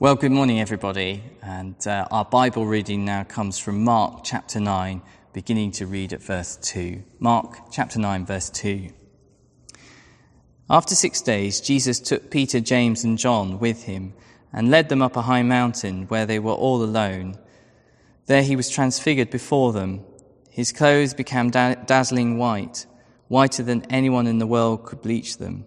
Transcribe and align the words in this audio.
Well, 0.00 0.14
good 0.14 0.32
morning, 0.32 0.62
everybody. 0.62 1.22
And 1.42 1.76
uh, 1.86 2.08
our 2.10 2.24
Bible 2.24 2.64
reading 2.64 3.04
now 3.04 3.22
comes 3.22 3.58
from 3.58 3.84
Mark 3.84 4.22
chapter 4.24 4.58
9, 4.58 5.02
beginning 5.34 5.72
to 5.72 5.84
read 5.84 6.14
at 6.14 6.22
verse 6.22 6.56
2. 6.56 7.02
Mark 7.18 7.70
chapter 7.70 7.98
9, 7.98 8.24
verse 8.24 8.48
2. 8.48 8.88
After 10.70 10.94
six 10.94 11.20
days, 11.20 11.60
Jesus 11.60 12.00
took 12.00 12.30
Peter, 12.30 12.60
James, 12.60 13.04
and 13.04 13.18
John 13.18 13.58
with 13.58 13.82
him 13.82 14.14
and 14.54 14.70
led 14.70 14.88
them 14.88 15.02
up 15.02 15.16
a 15.16 15.28
high 15.28 15.42
mountain 15.42 16.06
where 16.06 16.24
they 16.24 16.38
were 16.38 16.52
all 16.52 16.82
alone. 16.82 17.36
There 18.24 18.42
he 18.42 18.56
was 18.56 18.70
transfigured 18.70 19.28
before 19.28 19.74
them. 19.74 20.02
His 20.48 20.72
clothes 20.72 21.12
became 21.12 21.50
da- 21.50 21.74
dazzling 21.74 22.38
white, 22.38 22.86
whiter 23.28 23.62
than 23.62 23.84
anyone 23.92 24.26
in 24.26 24.38
the 24.38 24.46
world 24.46 24.86
could 24.86 25.02
bleach 25.02 25.36
them. 25.36 25.66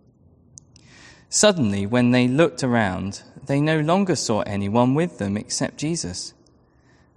Suddenly, 1.33 1.85
when 1.85 2.11
they 2.11 2.27
looked 2.27 2.61
around, 2.61 3.23
they 3.45 3.61
no 3.61 3.79
longer 3.79 4.17
saw 4.17 4.41
anyone 4.41 4.93
with 4.95 5.17
them 5.17 5.37
except 5.37 5.77
Jesus. 5.77 6.33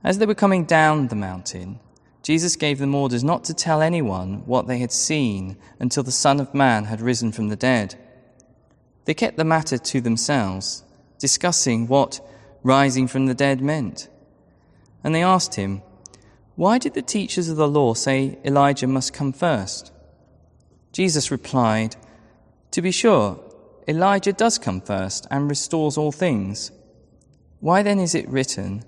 As 0.05 0.18
they 0.18 0.27
were 0.27 0.36
coming 0.36 0.64
down 0.64 1.09
the 1.09 1.16
mountain, 1.16 1.80
Jesus 2.22 2.55
gave 2.55 2.78
them 2.78 2.94
orders 2.94 3.24
not 3.24 3.42
to 3.44 3.55
tell 3.55 3.83
anyone 3.83 4.47
what 4.47 4.69
they 4.69 4.78
had 4.78 4.92
seen 4.92 5.56
until 5.80 6.05
the 6.05 6.12
Son 6.12 6.39
of 6.39 6.55
Man 6.55 6.84
had 6.84 7.00
risen 7.00 7.33
from 7.33 7.48
the 7.48 7.56
dead. 7.56 7.97
They 9.05 9.14
kept 9.14 9.36
the 9.36 9.44
matter 9.44 9.78
to 9.78 10.00
themselves, 10.00 10.84
discussing 11.19 11.89
what 11.89 12.20
rising 12.62 13.08
from 13.08 13.27
the 13.27 13.34
dead 13.34 13.61
meant. 13.61 14.08
And 15.02 15.12
they 15.12 15.24
asked 15.24 15.56
him, 15.56 15.83
Why 16.55 16.78
did 16.78 16.94
the 16.94 17.02
teachers 17.02 17.48
of 17.48 17.56
the 17.56 17.67
law 17.67 17.94
say 17.94 18.39
Elijah 18.44 18.86
must 18.86 19.12
come 19.12 19.33
first? 19.33 19.91
Jesus 20.92 21.33
replied, 21.33 21.96
To 22.70 22.80
be 22.80 22.92
sure, 22.92 23.41
Elijah 23.86 24.32
does 24.32 24.58
come 24.58 24.80
first 24.80 25.27
and 25.30 25.48
restores 25.48 25.98
all 25.98 26.12
things. 26.12 26.70
Why 27.60 27.82
then 27.82 27.98
is 27.98 28.14
it 28.14 28.28
written 28.28 28.84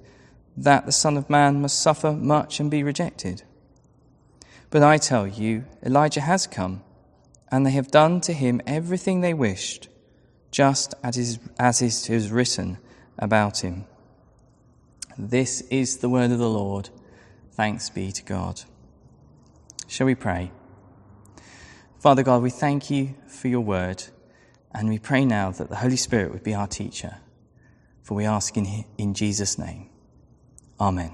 that 0.56 0.86
the 0.86 0.92
Son 0.92 1.16
of 1.16 1.28
Man 1.28 1.61
must 1.61 1.80
suffer 1.80 2.12
much 2.12 2.61
and 2.61 2.70
be 2.70 2.83
rejected? 2.83 3.42
But 4.70 4.83
I 4.83 4.98
tell 4.98 5.27
you, 5.27 5.64
Elijah 5.84 6.22
has 6.22 6.47
come, 6.47 6.83
and 7.50 7.64
they 7.64 7.70
have 7.70 7.91
done 7.91 8.20
to 8.22 8.33
him 8.33 8.61
everything 8.67 9.20
they 9.20 9.34
wished, 9.34 9.89
just 10.50 10.94
as 11.02 11.17
is, 11.17 11.39
as 11.58 11.83
is 11.83 12.30
written 12.30 12.78
about 13.19 13.62
him. 13.62 13.84
This 15.19 15.62
is 15.70 15.98
the 15.98 16.08
word 16.08 16.30
of 16.30 16.39
the 16.39 16.48
Lord. 16.48 16.91
Thanks 17.52 17.89
be 17.89 18.12
to 18.12 18.22
God. 18.22 18.62
Shall 19.86 20.06
we 20.06 20.14
pray? 20.14 20.50
Father 21.98 22.22
God, 22.22 22.42
we 22.42 22.50
thank 22.50 22.91
you 22.91 23.14
for 23.27 23.48
your 23.48 23.61
word. 23.61 24.05
And 24.77 24.91
we 24.91 24.99
pray 24.99 25.25
now 25.25 25.53
that 25.53 25.71
the 25.71 25.77
Holy 25.77 25.97
Spirit 25.97 26.33
would 26.33 26.43
be 26.43 26.55
our 26.55 26.67
teacher. 26.67 27.17
For 28.03 28.15
we 28.15 28.27
ask 28.27 28.59
in, 28.59 28.85
in 28.99 29.15
Jesus' 29.15 29.59
name. 29.59 29.89
Amen. 30.79 31.13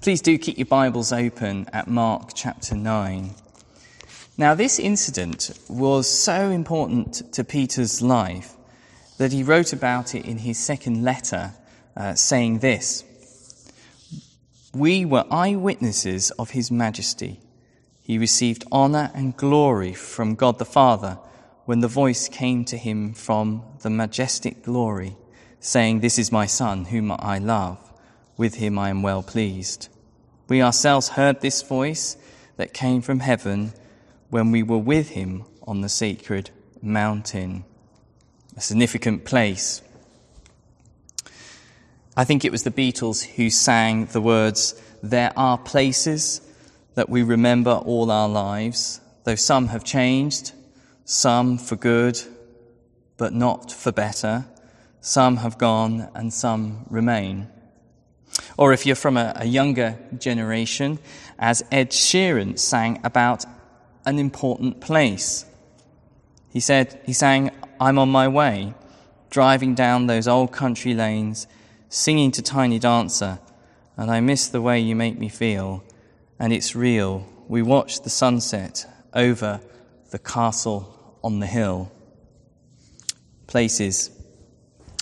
Please 0.00 0.22
do 0.22 0.38
keep 0.38 0.56
your 0.56 0.66
Bibles 0.66 1.12
open 1.12 1.66
at 1.72 1.88
Mark 1.88 2.30
chapter 2.32 2.76
9. 2.76 3.34
Now, 4.38 4.54
this 4.54 4.78
incident 4.78 5.50
was 5.68 6.08
so 6.08 6.48
important 6.50 7.32
to 7.32 7.42
Peter's 7.42 8.00
life 8.00 8.54
that 9.18 9.32
he 9.32 9.42
wrote 9.42 9.72
about 9.72 10.14
it 10.14 10.24
in 10.24 10.38
his 10.38 10.58
second 10.58 11.02
letter, 11.02 11.54
uh, 11.96 12.14
saying 12.14 12.60
this 12.60 13.02
We 14.72 15.04
were 15.04 15.24
eyewitnesses 15.28 16.30
of 16.30 16.50
his 16.50 16.70
majesty 16.70 17.40
he 18.08 18.16
received 18.16 18.64
honor 18.72 19.10
and 19.12 19.36
glory 19.36 19.92
from 19.92 20.34
God 20.34 20.58
the 20.58 20.64
Father 20.64 21.18
when 21.66 21.80
the 21.80 21.88
voice 21.88 22.26
came 22.26 22.64
to 22.64 22.78
him 22.78 23.12
from 23.12 23.62
the 23.82 23.90
majestic 23.90 24.62
glory, 24.62 25.14
saying, 25.60 26.00
This 26.00 26.18
is 26.18 26.32
my 26.32 26.46
Son, 26.46 26.86
whom 26.86 27.12
I 27.12 27.36
love. 27.36 27.78
With 28.38 28.54
him 28.54 28.78
I 28.78 28.88
am 28.88 29.02
well 29.02 29.22
pleased. 29.22 29.90
We 30.48 30.62
ourselves 30.62 31.10
heard 31.10 31.42
this 31.42 31.60
voice 31.60 32.16
that 32.56 32.72
came 32.72 33.02
from 33.02 33.20
heaven 33.20 33.74
when 34.30 34.52
we 34.52 34.62
were 34.62 34.78
with 34.78 35.10
him 35.10 35.44
on 35.66 35.82
the 35.82 35.90
sacred 35.90 36.48
mountain. 36.80 37.66
A 38.56 38.62
significant 38.62 39.26
place. 39.26 39.82
I 42.16 42.24
think 42.24 42.46
it 42.46 42.52
was 42.52 42.62
the 42.62 42.70
Beatles 42.70 43.22
who 43.22 43.50
sang 43.50 44.06
the 44.06 44.22
words, 44.22 44.80
There 45.02 45.34
are 45.36 45.58
places 45.58 46.40
that 46.98 47.08
we 47.08 47.22
remember 47.22 47.70
all 47.70 48.10
our 48.10 48.28
lives, 48.28 49.00
though 49.22 49.36
some 49.36 49.68
have 49.68 49.84
changed, 49.84 50.50
some 51.04 51.56
for 51.56 51.76
good, 51.76 52.20
but 53.16 53.32
not 53.32 53.70
for 53.70 53.92
better. 53.92 54.44
Some 55.00 55.36
have 55.36 55.58
gone 55.58 56.08
and 56.16 56.32
some 56.32 56.86
remain. 56.90 57.46
Or 58.56 58.72
if 58.72 58.84
you're 58.84 58.96
from 58.96 59.16
a, 59.16 59.32
a 59.36 59.44
younger 59.44 59.96
generation, 60.18 60.98
as 61.38 61.62
Ed 61.70 61.92
Sheeran 61.92 62.58
sang 62.58 63.00
about 63.04 63.44
an 64.04 64.18
important 64.18 64.80
place. 64.80 65.44
He 66.52 66.58
said, 66.58 67.00
he 67.06 67.12
sang, 67.12 67.52
I'm 67.78 68.00
on 68.00 68.08
my 68.08 68.26
way, 68.26 68.74
driving 69.30 69.76
down 69.76 70.08
those 70.08 70.26
old 70.26 70.50
country 70.50 70.94
lanes, 70.94 71.46
singing 71.88 72.32
to 72.32 72.42
Tiny 72.42 72.80
Dancer, 72.80 73.38
and 73.96 74.10
I 74.10 74.18
miss 74.18 74.48
the 74.48 74.60
way 74.60 74.80
you 74.80 74.96
make 74.96 75.16
me 75.16 75.28
feel 75.28 75.84
and 76.38 76.52
it's 76.52 76.76
real. 76.76 77.26
We 77.48 77.62
watch 77.62 78.02
the 78.02 78.10
sunset 78.10 78.86
over 79.14 79.60
the 80.10 80.18
castle 80.18 81.18
on 81.22 81.40
the 81.40 81.46
hill. 81.46 81.90
Places. 83.46 84.10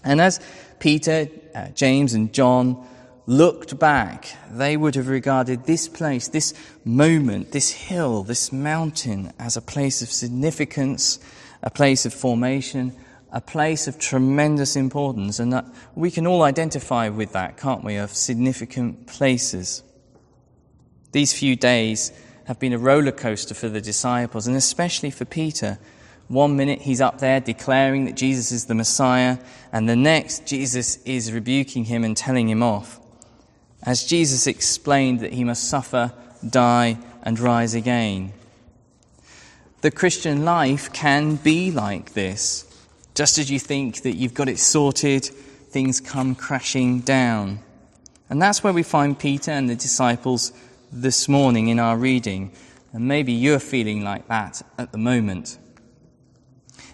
And 0.05 0.21
as 0.21 0.41
Peter, 0.79 1.29
uh, 1.55 1.69
James, 1.69 2.15
and 2.15 2.33
John 2.33 2.87
looked 3.27 3.79
back, 3.79 4.37
they 4.51 4.77
would 4.77 4.95
have 4.95 5.09
regarded 5.09 5.65
this 5.65 5.89
place, 5.89 6.29
this 6.29 6.55
moment, 6.85 7.51
this 7.51 7.73
hill, 7.73 8.23
this 8.23 8.53
mountain 8.53 9.33
as 9.39 9.57
a 9.57 9.63
place 9.63 10.01
of 10.01 10.09
significance, 10.09 11.19
a 11.63 11.71
place 11.71 12.07
of 12.07 12.15
formation, 12.15 12.93
a 13.33 13.41
place 13.41 13.89
of 13.89 13.99
tremendous 13.99 14.77
importance. 14.77 15.41
And 15.41 15.53
that 15.53 15.67
we 15.97 16.11
can 16.13 16.27
all 16.27 16.43
identify 16.43 17.09
with 17.09 17.33
that, 17.33 17.57
can't 17.57 17.83
we, 17.83 17.97
of 17.97 18.11
significant 18.15 19.09
places. 19.09 19.83
These 21.17 21.33
few 21.33 21.57
days 21.57 22.13
have 22.45 22.61
been 22.61 22.75
a 22.75 22.79
roller 22.79 23.11
coaster 23.11 23.55
for 23.55 23.71
the 23.71 23.81
disciples 23.81 24.47
and 24.47 24.55
especially 24.55 25.11
for 25.11 25.25
Peter. 25.25 25.79
One 26.29 26.59
minute 26.59 26.83
he's 26.83 27.01
up 27.01 27.21
there 27.21 27.41
declaring 27.41 28.05
that 28.05 28.17
Jesus 28.17 28.53
is 28.53 28.67
the 28.67 28.75
Messiah, 28.75 29.39
and 29.73 29.89
the 29.89 29.97
next 29.97 30.47
Jesus 30.47 31.03
is 31.05 31.33
rebuking 31.33 31.87
him 31.87 32.05
and 32.05 32.15
telling 32.15 32.51
him 32.51 32.63
off. 32.63 33.01
As 33.83 34.05
Jesus 34.05 34.47
explained 34.47 35.21
that 35.21 35.33
he 35.33 35.43
must 35.43 35.71
suffer, 35.71 36.13
die, 36.47 36.99
and 37.23 37.41
rise 37.41 37.73
again. 37.73 38.35
The 39.81 39.91
Christian 39.91 40.45
life 40.45 40.93
can 40.93 41.37
be 41.37 41.71
like 41.71 42.13
this. 42.13 42.67
Just 43.15 43.39
as 43.39 43.51
you 43.51 43.59
think 43.59 44.03
that 44.03 44.17
you've 44.17 44.35
got 44.35 44.51
it 44.51 44.59
sorted, 44.59 45.25
things 45.25 45.99
come 45.99 46.35
crashing 46.35 47.01
down. 47.01 47.61
And 48.29 48.43
that's 48.43 48.63
where 48.63 48.75
we 48.75 48.83
find 48.83 49.19
Peter 49.19 49.51
and 49.51 49.71
the 49.71 49.77
disciples 49.77 50.53
this 50.93 51.29
morning 51.29 51.69
in 51.69 51.79
our 51.79 51.97
reading, 51.97 52.53
and 52.93 53.07
maybe 53.07 53.33
you're 53.33 53.59
feeling 53.59 54.03
like 54.03 54.29
that 54.29 54.63
at 54.79 54.93
the 54.93 54.99
moment. 54.99 55.59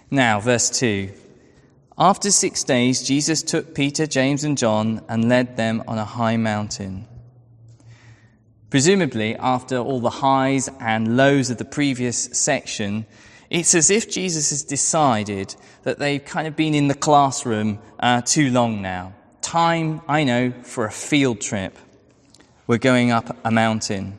Now, 0.09 0.39
verse 0.39 0.69
2. 0.69 1.11
After 1.97 2.31
six 2.31 2.63
days, 2.63 3.03
Jesus 3.03 3.43
took 3.43 3.75
Peter, 3.75 4.07
James, 4.07 4.43
and 4.43 4.57
John 4.57 5.03
and 5.07 5.29
led 5.29 5.57
them 5.57 5.83
on 5.87 5.97
a 5.97 6.05
high 6.05 6.37
mountain. 6.37 7.07
Presumably, 8.71 9.35
after 9.35 9.77
all 9.77 9.99
the 9.99 10.09
highs 10.09 10.69
and 10.79 11.15
lows 11.15 11.51
of 11.51 11.59
the 11.59 11.65
previous 11.65 12.17
section, 12.33 13.05
it's 13.51 13.75
as 13.75 13.91
if 13.91 14.09
Jesus 14.09 14.49
has 14.49 14.63
decided 14.63 15.55
that 15.83 15.99
they've 15.99 16.25
kind 16.25 16.47
of 16.47 16.55
been 16.55 16.73
in 16.73 16.87
the 16.87 16.95
classroom 16.95 17.77
uh, 17.99 18.21
too 18.21 18.49
long 18.49 18.81
now. 18.81 19.13
Time, 19.41 20.01
I 20.07 20.23
know, 20.23 20.51
for 20.63 20.85
a 20.85 20.91
field 20.91 21.39
trip. 21.39 21.77
We're 22.73 22.79
going 22.79 23.11
up 23.11 23.37
a 23.45 23.51
mountain. 23.51 24.17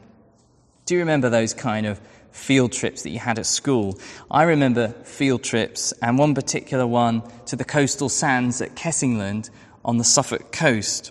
Do 0.87 0.95
you 0.95 1.01
remember 1.01 1.29
those 1.29 1.53
kind 1.53 1.87
of 1.87 2.01
field 2.31 2.71
trips 2.71 3.03
that 3.03 3.11
you 3.11 3.19
had 3.19 3.37
at 3.41 3.47
school. 3.47 3.99
I 4.31 4.45
remember 4.45 4.91
field 5.03 5.43
trips, 5.43 5.93
and 6.01 6.21
one 6.21 6.37
particular 6.37 6.87
one 6.87 7.25
to 7.47 7.57
the 7.57 7.65
coastal 7.65 8.09
sands 8.09 8.63
at 8.63 8.77
Kessingland 8.77 9.51
on 9.85 9.99
the 9.99 10.05
Suffolk 10.05 10.53
coast, 10.53 11.11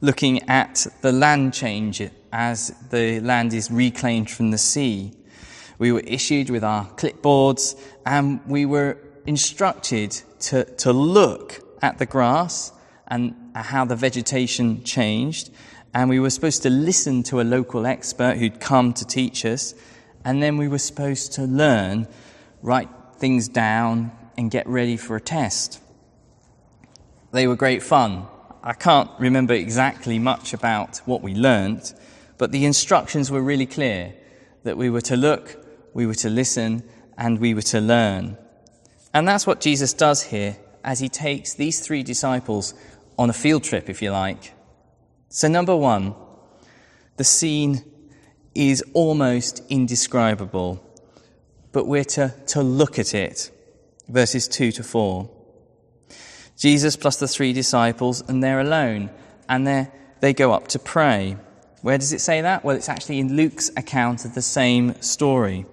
looking 0.00 0.48
at 0.48 0.88
the 1.02 1.12
land 1.12 1.54
change 1.54 2.02
as 2.32 2.74
the 2.90 3.20
land 3.20 3.54
is 3.54 3.70
reclaimed 3.70 4.28
from 4.28 4.50
the 4.50 4.58
sea. 4.58 5.12
We 5.78 5.92
were 5.92 6.00
issued 6.00 6.50
with 6.50 6.64
our 6.64 6.86
clipboards, 6.96 7.80
and 8.04 8.40
we 8.44 8.66
were 8.66 8.98
instructed 9.24 10.20
to, 10.40 10.64
to 10.64 10.92
look 10.92 11.60
at 11.80 11.98
the 11.98 12.06
grass 12.06 12.72
and 13.06 13.36
how 13.54 13.84
the 13.84 13.94
vegetation 13.94 14.82
changed. 14.82 15.50
And 15.96 16.10
we 16.10 16.20
were 16.20 16.28
supposed 16.28 16.62
to 16.64 16.68
listen 16.68 17.22
to 17.22 17.40
a 17.40 17.42
local 17.42 17.86
expert 17.86 18.36
who'd 18.36 18.60
come 18.60 18.92
to 18.92 19.06
teach 19.06 19.46
us. 19.46 19.74
And 20.26 20.42
then 20.42 20.58
we 20.58 20.68
were 20.68 20.76
supposed 20.76 21.32
to 21.32 21.44
learn, 21.44 22.06
write 22.60 22.90
things 23.16 23.48
down, 23.48 24.12
and 24.36 24.50
get 24.50 24.66
ready 24.66 24.98
for 24.98 25.16
a 25.16 25.22
test. 25.22 25.80
They 27.32 27.46
were 27.46 27.56
great 27.56 27.82
fun. 27.82 28.26
I 28.62 28.74
can't 28.74 29.08
remember 29.18 29.54
exactly 29.54 30.18
much 30.18 30.52
about 30.52 30.98
what 31.06 31.22
we 31.22 31.34
learnt, 31.34 31.94
but 32.36 32.52
the 32.52 32.66
instructions 32.66 33.30
were 33.30 33.40
really 33.40 33.64
clear 33.64 34.12
that 34.64 34.76
we 34.76 34.90
were 34.90 35.00
to 35.00 35.16
look, 35.16 35.56
we 35.94 36.04
were 36.04 36.14
to 36.16 36.28
listen, 36.28 36.82
and 37.16 37.40
we 37.40 37.54
were 37.54 37.62
to 37.72 37.80
learn. 37.80 38.36
And 39.14 39.26
that's 39.26 39.46
what 39.46 39.62
Jesus 39.62 39.94
does 39.94 40.24
here 40.24 40.58
as 40.84 41.00
he 41.00 41.08
takes 41.08 41.54
these 41.54 41.80
three 41.80 42.02
disciples 42.02 42.74
on 43.18 43.30
a 43.30 43.32
field 43.32 43.64
trip, 43.64 43.88
if 43.88 44.02
you 44.02 44.10
like. 44.10 44.52
So, 45.28 45.48
number 45.48 45.76
one, 45.76 46.14
the 47.16 47.24
scene 47.24 47.84
is 48.54 48.82
almost 48.94 49.62
indescribable, 49.68 50.82
but 51.72 51.86
we're 51.86 52.04
to, 52.04 52.34
to 52.48 52.62
look 52.62 52.98
at 52.98 53.14
it. 53.14 53.50
Verses 54.08 54.48
2 54.48 54.72
to 54.72 54.82
4. 54.82 55.30
Jesus 56.56 56.96
plus 56.96 57.18
the 57.18 57.28
three 57.28 57.52
disciples, 57.52 58.22
and 58.28 58.42
they're 58.42 58.60
alone, 58.60 59.10
and 59.48 59.66
they 59.66 59.90
they 60.20 60.32
go 60.32 60.52
up 60.52 60.68
to 60.68 60.78
pray. 60.78 61.36
Where 61.82 61.98
does 61.98 62.12
it 62.12 62.20
say 62.20 62.40
that? 62.40 62.64
Well, 62.64 62.76
it's 62.76 62.88
actually 62.88 63.18
in 63.18 63.36
Luke's 63.36 63.70
account 63.76 64.24
of 64.24 64.34
the 64.34 64.42
same 64.42 65.00
story. 65.02 65.66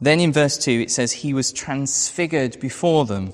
Then 0.00 0.20
in 0.20 0.32
verse 0.32 0.56
2, 0.56 0.70
it 0.80 0.90
says, 0.90 1.12
He 1.12 1.34
was 1.34 1.52
transfigured 1.52 2.58
before 2.60 3.04
them 3.04 3.32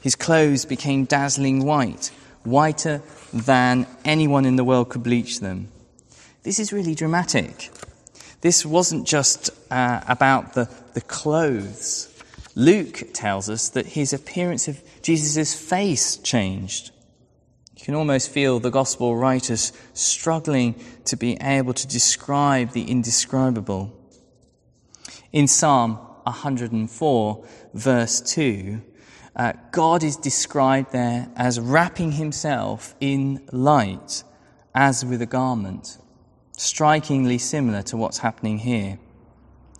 his 0.00 0.14
clothes 0.14 0.64
became 0.64 1.04
dazzling 1.04 1.64
white, 1.64 2.12
whiter 2.46 3.02
than 3.32 3.86
anyone 4.04 4.44
in 4.44 4.56
the 4.56 4.64
world 4.64 4.88
could 4.88 5.02
bleach 5.02 5.40
them. 5.40 5.68
This 6.42 6.58
is 6.58 6.72
really 6.72 6.94
dramatic. 6.94 7.70
This 8.40 8.64
wasn't 8.64 9.06
just 9.06 9.50
uh, 9.70 10.02
about 10.06 10.54
the, 10.54 10.68
the 10.94 11.00
clothes. 11.00 12.12
Luke 12.54 13.02
tells 13.12 13.50
us 13.50 13.68
that 13.70 13.86
his 13.86 14.12
appearance 14.12 14.68
of 14.68 14.82
Jesus' 15.02 15.54
face 15.54 16.16
changed. 16.18 16.92
You 17.76 17.84
can 17.84 17.94
almost 17.94 18.30
feel 18.30 18.60
the 18.60 18.70
gospel 18.70 19.16
writers 19.16 19.72
struggling 19.92 20.74
to 21.06 21.16
be 21.16 21.36
able 21.40 21.74
to 21.74 21.86
describe 21.86 22.72
the 22.72 22.90
indescribable. 22.90 23.92
In 25.32 25.46
Psalm 25.48 25.96
104, 26.24 27.44
verse 27.74 28.20
2, 28.20 28.80
uh, 29.36 29.52
God 29.70 30.02
is 30.02 30.16
described 30.16 30.92
there 30.92 31.28
as 31.36 31.60
wrapping 31.60 32.12
himself 32.12 32.94
in 33.00 33.46
light 33.52 34.24
as 34.74 35.04
with 35.04 35.20
a 35.20 35.26
garment, 35.26 35.98
strikingly 36.56 37.36
similar 37.36 37.82
to 37.82 37.98
what's 37.98 38.18
happening 38.18 38.58
here. 38.58 38.98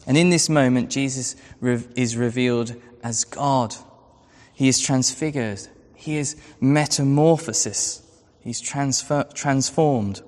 And 0.07 0.17
in 0.19 0.29
this 0.29 0.51
moment, 0.51 0.91
Jesus 0.91 1.37
is 1.63 2.17
revealed 2.17 2.77
as 3.03 3.25
God. 3.25 3.75
He 4.53 4.69
is 4.69 4.79
transfigured. 4.79 5.67
He 5.95 6.19
is 6.19 6.37
metamorphosis. 6.61 8.03
He's 8.41 8.61
transfer- 8.61 9.27
transformed. 9.35 10.21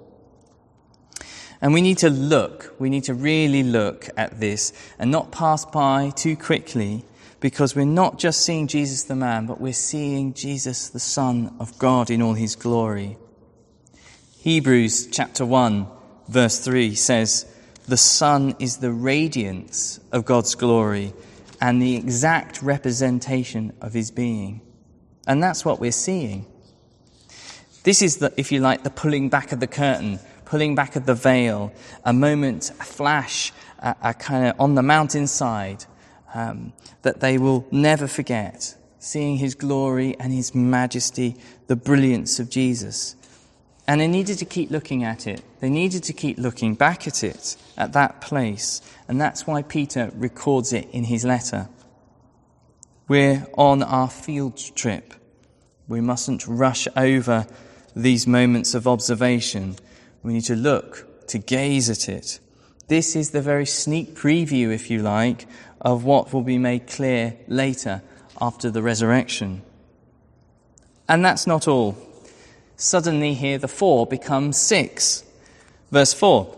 And 1.60 1.74
we 1.74 1.82
need 1.82 1.98
to 1.98 2.08
look, 2.08 2.74
we 2.78 2.88
need 2.88 3.04
to 3.04 3.14
really 3.14 3.62
look 3.62 4.08
at 4.16 4.40
this 4.40 4.72
and 4.98 5.10
not 5.10 5.32
pass 5.32 5.64
by 5.64 6.10
too 6.10 6.36
quickly 6.36 7.04
because 7.40 7.76
we're 7.76 7.84
not 7.84 8.18
just 8.18 8.44
seeing 8.44 8.66
Jesus 8.66 9.04
the 9.04 9.14
man, 9.14 9.46
but 9.46 9.60
we're 9.60 9.72
seeing 9.72 10.34
Jesus 10.34 10.88
the 10.88 11.00
Son 11.00 11.54
of 11.60 11.78
God 11.78 12.10
in 12.10 12.20
all 12.20 12.34
his 12.34 12.56
glory. 12.56 13.16
Hebrews 14.38 15.06
chapter 15.08 15.46
1, 15.46 15.86
verse 16.28 16.58
3 16.58 16.94
says, 16.94 17.46
The 17.86 17.96
Son 17.96 18.56
is 18.58 18.78
the 18.78 18.92
radiance 18.92 20.00
of 20.10 20.24
God's 20.24 20.54
glory 20.54 21.12
and 21.60 21.80
the 21.80 21.96
exact 21.96 22.62
representation 22.62 23.72
of 23.80 23.92
his 23.92 24.10
being. 24.10 24.60
And 25.26 25.42
that's 25.42 25.64
what 25.64 25.80
we're 25.80 25.92
seeing. 25.92 26.46
This 27.84 28.02
is, 28.02 28.16
the, 28.16 28.32
if 28.36 28.50
you 28.50 28.60
like, 28.60 28.82
the 28.82 28.90
pulling 28.90 29.28
back 29.28 29.52
of 29.52 29.60
the 29.60 29.66
curtain, 29.66 30.18
pulling 30.44 30.74
back 30.74 30.96
of 30.96 31.06
the 31.06 31.14
veil, 31.14 31.72
a 32.04 32.12
moment, 32.12 32.70
a 32.80 32.84
flash, 32.84 33.52
a, 33.78 33.94
a 34.02 34.14
kind 34.14 34.48
of 34.48 34.60
on 34.60 34.74
the 34.74 34.82
mountainside 34.82 35.84
um, 36.34 36.72
that 37.02 37.20
they 37.20 37.38
will 37.38 37.66
never 37.70 38.06
forget, 38.06 38.76
seeing 38.98 39.36
his 39.36 39.54
glory 39.54 40.16
and 40.18 40.32
his 40.32 40.54
majesty, 40.54 41.36
the 41.66 41.76
brilliance 41.76 42.38
of 42.38 42.50
Jesus. 42.50 43.16
And 43.86 44.00
they 44.00 44.06
needed 44.06 44.38
to 44.38 44.44
keep 44.44 44.70
looking 44.70 45.02
at 45.02 45.26
it. 45.26 45.42
They 45.60 45.70
needed 45.70 46.02
to 46.04 46.12
keep 46.12 46.38
looking 46.38 46.74
back 46.74 47.06
at 47.06 47.24
it, 47.24 47.56
at 47.76 47.94
that 47.94 48.20
place. 48.20 48.82
And 49.08 49.18
that's 49.18 49.46
why 49.46 49.62
Peter 49.62 50.10
records 50.14 50.74
it 50.74 50.90
in 50.90 51.04
his 51.04 51.24
letter. 51.24 51.68
We're 53.08 53.46
on 53.56 53.82
our 53.82 54.10
field 54.10 54.58
trip. 54.76 55.14
We 55.88 56.02
mustn't 56.02 56.46
rush 56.46 56.86
over 56.94 57.46
these 57.96 58.26
moments 58.26 58.74
of 58.74 58.86
observation. 58.86 59.76
We 60.22 60.34
need 60.34 60.44
to 60.44 60.54
look, 60.54 61.26
to 61.28 61.38
gaze 61.38 61.88
at 61.88 62.10
it. 62.10 62.40
This 62.88 63.16
is 63.16 63.30
the 63.30 63.40
very 63.40 63.66
sneak 63.66 64.14
preview, 64.14 64.72
if 64.72 64.90
you 64.90 65.00
like, 65.00 65.46
of 65.80 66.04
what 66.04 66.32
will 66.32 66.42
be 66.42 66.58
made 66.58 66.86
clear 66.86 67.36
later 67.46 68.02
after 68.40 68.70
the 68.70 68.82
resurrection. 68.82 69.62
And 71.08 71.24
that's 71.24 71.46
not 71.46 71.66
all. 71.66 71.96
Suddenly, 72.76 73.34
here 73.34 73.58
the 73.58 73.68
four 73.68 74.06
become 74.06 74.52
six. 74.52 75.24
Verse 75.90 76.12
4 76.12 76.54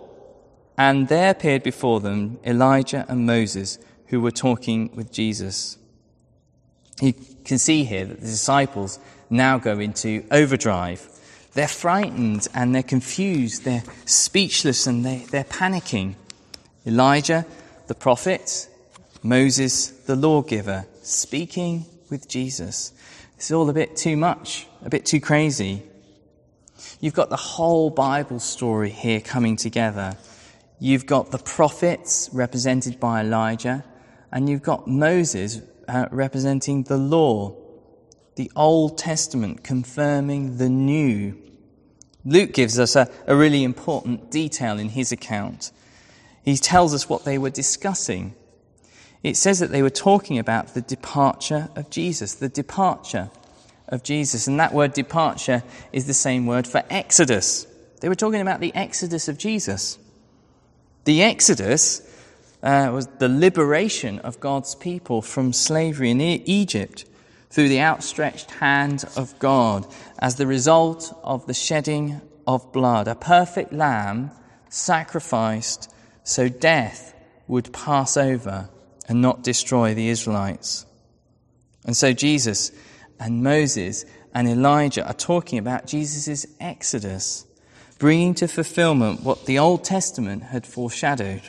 And 0.76 1.08
there 1.08 1.30
appeared 1.30 1.62
before 1.62 2.00
them 2.00 2.38
Elijah 2.44 3.06
and 3.08 3.26
Moses, 3.26 3.78
who 4.06 4.20
were 4.20 4.30
talking 4.30 4.90
with 4.94 5.12
Jesus. 5.12 5.78
You 7.00 7.14
can 7.44 7.58
see 7.58 7.84
here 7.84 8.04
that 8.04 8.20
the 8.20 8.26
disciples 8.26 8.98
now 9.30 9.58
go 9.58 9.78
into 9.78 10.24
overdrive. 10.30 11.06
They're 11.54 11.68
frightened 11.68 12.46
and 12.54 12.74
they're 12.74 12.82
confused, 12.82 13.64
they're 13.64 13.84
speechless 14.04 14.86
and 14.86 15.04
they, 15.04 15.18
they're 15.30 15.44
panicking. 15.44 16.14
Elijah, 16.86 17.46
the 17.86 17.94
prophet, 17.94 18.68
Moses, 19.22 19.88
the 19.90 20.16
lawgiver, 20.16 20.86
speaking 21.02 21.84
with 22.08 22.26
Jesus. 22.26 22.92
This 23.36 23.46
is 23.46 23.52
all 23.52 23.68
a 23.68 23.74
bit 23.74 23.94
too 23.94 24.16
much, 24.16 24.66
a 24.82 24.88
bit 24.88 25.04
too 25.04 25.20
crazy. 25.20 25.82
You've 27.00 27.14
got 27.14 27.28
the 27.28 27.36
whole 27.36 27.90
Bible 27.90 28.40
story 28.40 28.88
here 28.88 29.20
coming 29.20 29.56
together. 29.56 30.16
You've 30.78 31.04
got 31.04 31.30
the 31.30 31.38
prophets 31.38 32.30
represented 32.32 32.98
by 32.98 33.20
Elijah, 33.20 33.84
and 34.32 34.48
you've 34.48 34.62
got 34.62 34.88
Moses 34.88 35.60
uh, 35.86 36.06
representing 36.10 36.84
the 36.84 36.96
law, 36.96 37.54
the 38.36 38.50
Old 38.56 38.96
Testament 38.96 39.62
confirming 39.62 40.56
the 40.56 40.70
new. 40.70 41.36
Luke 42.24 42.54
gives 42.54 42.78
us 42.78 42.96
a, 42.96 43.10
a 43.26 43.36
really 43.36 43.64
important 43.64 44.30
detail 44.30 44.78
in 44.78 44.88
his 44.88 45.12
account. 45.12 45.72
He 46.42 46.56
tells 46.56 46.94
us 46.94 47.06
what 47.06 47.26
they 47.26 47.36
were 47.36 47.50
discussing 47.50 48.34
it 49.22 49.36
says 49.36 49.58
that 49.58 49.70
they 49.70 49.82
were 49.82 49.90
talking 49.90 50.38
about 50.38 50.74
the 50.74 50.80
departure 50.80 51.68
of 51.76 51.90
Jesus, 51.90 52.34
the 52.34 52.48
departure 52.48 53.30
of 53.88 54.02
Jesus. 54.02 54.46
And 54.46 54.58
that 54.60 54.72
word 54.72 54.94
departure 54.94 55.62
is 55.92 56.06
the 56.06 56.14
same 56.14 56.46
word 56.46 56.66
for 56.66 56.82
exodus. 56.88 57.66
They 58.00 58.08
were 58.08 58.14
talking 58.14 58.40
about 58.40 58.60
the 58.60 58.74
exodus 58.74 59.28
of 59.28 59.36
Jesus. 59.36 59.98
The 61.04 61.22
exodus 61.22 62.00
uh, 62.62 62.90
was 62.92 63.06
the 63.18 63.28
liberation 63.28 64.18
of 64.20 64.40
God's 64.40 64.74
people 64.74 65.22
from 65.22 65.52
slavery 65.52 66.10
in 66.10 66.20
Egypt 66.20 67.04
through 67.50 67.68
the 67.68 67.80
outstretched 67.80 68.50
hand 68.52 69.04
of 69.16 69.38
God 69.38 69.86
as 70.18 70.36
the 70.36 70.46
result 70.46 71.12
of 71.22 71.46
the 71.46 71.54
shedding 71.54 72.20
of 72.46 72.72
blood, 72.72 73.08
a 73.08 73.14
perfect 73.14 73.72
lamb 73.72 74.30
sacrificed 74.68 75.92
so 76.22 76.48
death 76.48 77.14
would 77.48 77.72
pass 77.72 78.16
over 78.16 78.68
and 79.10 79.20
not 79.20 79.42
destroy 79.42 79.92
the 79.92 80.08
Israelites. 80.08 80.86
And 81.84 81.96
so 81.96 82.12
Jesus 82.12 82.70
and 83.18 83.42
Moses 83.42 84.04
and 84.32 84.46
Elijah 84.46 85.04
are 85.04 85.14
talking 85.14 85.58
about 85.58 85.88
Jesus' 85.88 86.46
exodus, 86.60 87.44
bringing 87.98 88.34
to 88.34 88.46
fulfillment 88.46 89.24
what 89.24 89.46
the 89.46 89.58
Old 89.58 89.82
Testament 89.82 90.44
had 90.44 90.64
foreshadowed. 90.64 91.42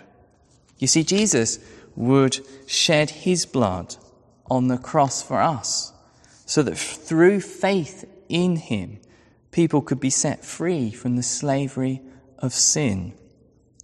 You 0.79 0.87
see, 0.87 1.03
Jesus 1.03 1.59
would 1.95 2.39
shed 2.65 3.11
his 3.11 3.45
blood 3.45 3.95
on 4.49 4.67
the 4.67 4.79
cross 4.79 5.21
for 5.21 5.39
us 5.39 5.93
so 6.47 6.63
that 6.63 6.79
through 6.79 7.41
faith 7.41 8.09
in 8.27 8.55
him, 8.55 8.97
people 9.51 9.83
could 9.83 9.99
be 9.99 10.09
set 10.09 10.43
free 10.43 10.89
from 10.89 11.15
the 11.15 11.21
slavery 11.21 12.01
of 12.39 12.55
sin. 12.55 13.13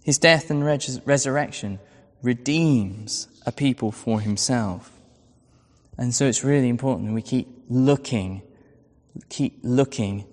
His 0.02 0.18
death 0.18 0.50
and 0.50 0.64
res- 0.64 1.00
resurrection 1.04 1.78
redeems 2.22 3.28
a 3.46 3.52
people 3.52 3.92
for 3.92 4.20
himself. 4.20 4.90
And 5.96 6.14
so 6.14 6.26
it's 6.26 6.44
really 6.44 6.68
important 6.68 7.12
we 7.12 7.22
keep 7.22 7.48
looking, 7.68 8.42
keep 9.28 9.58
looking 9.62 10.24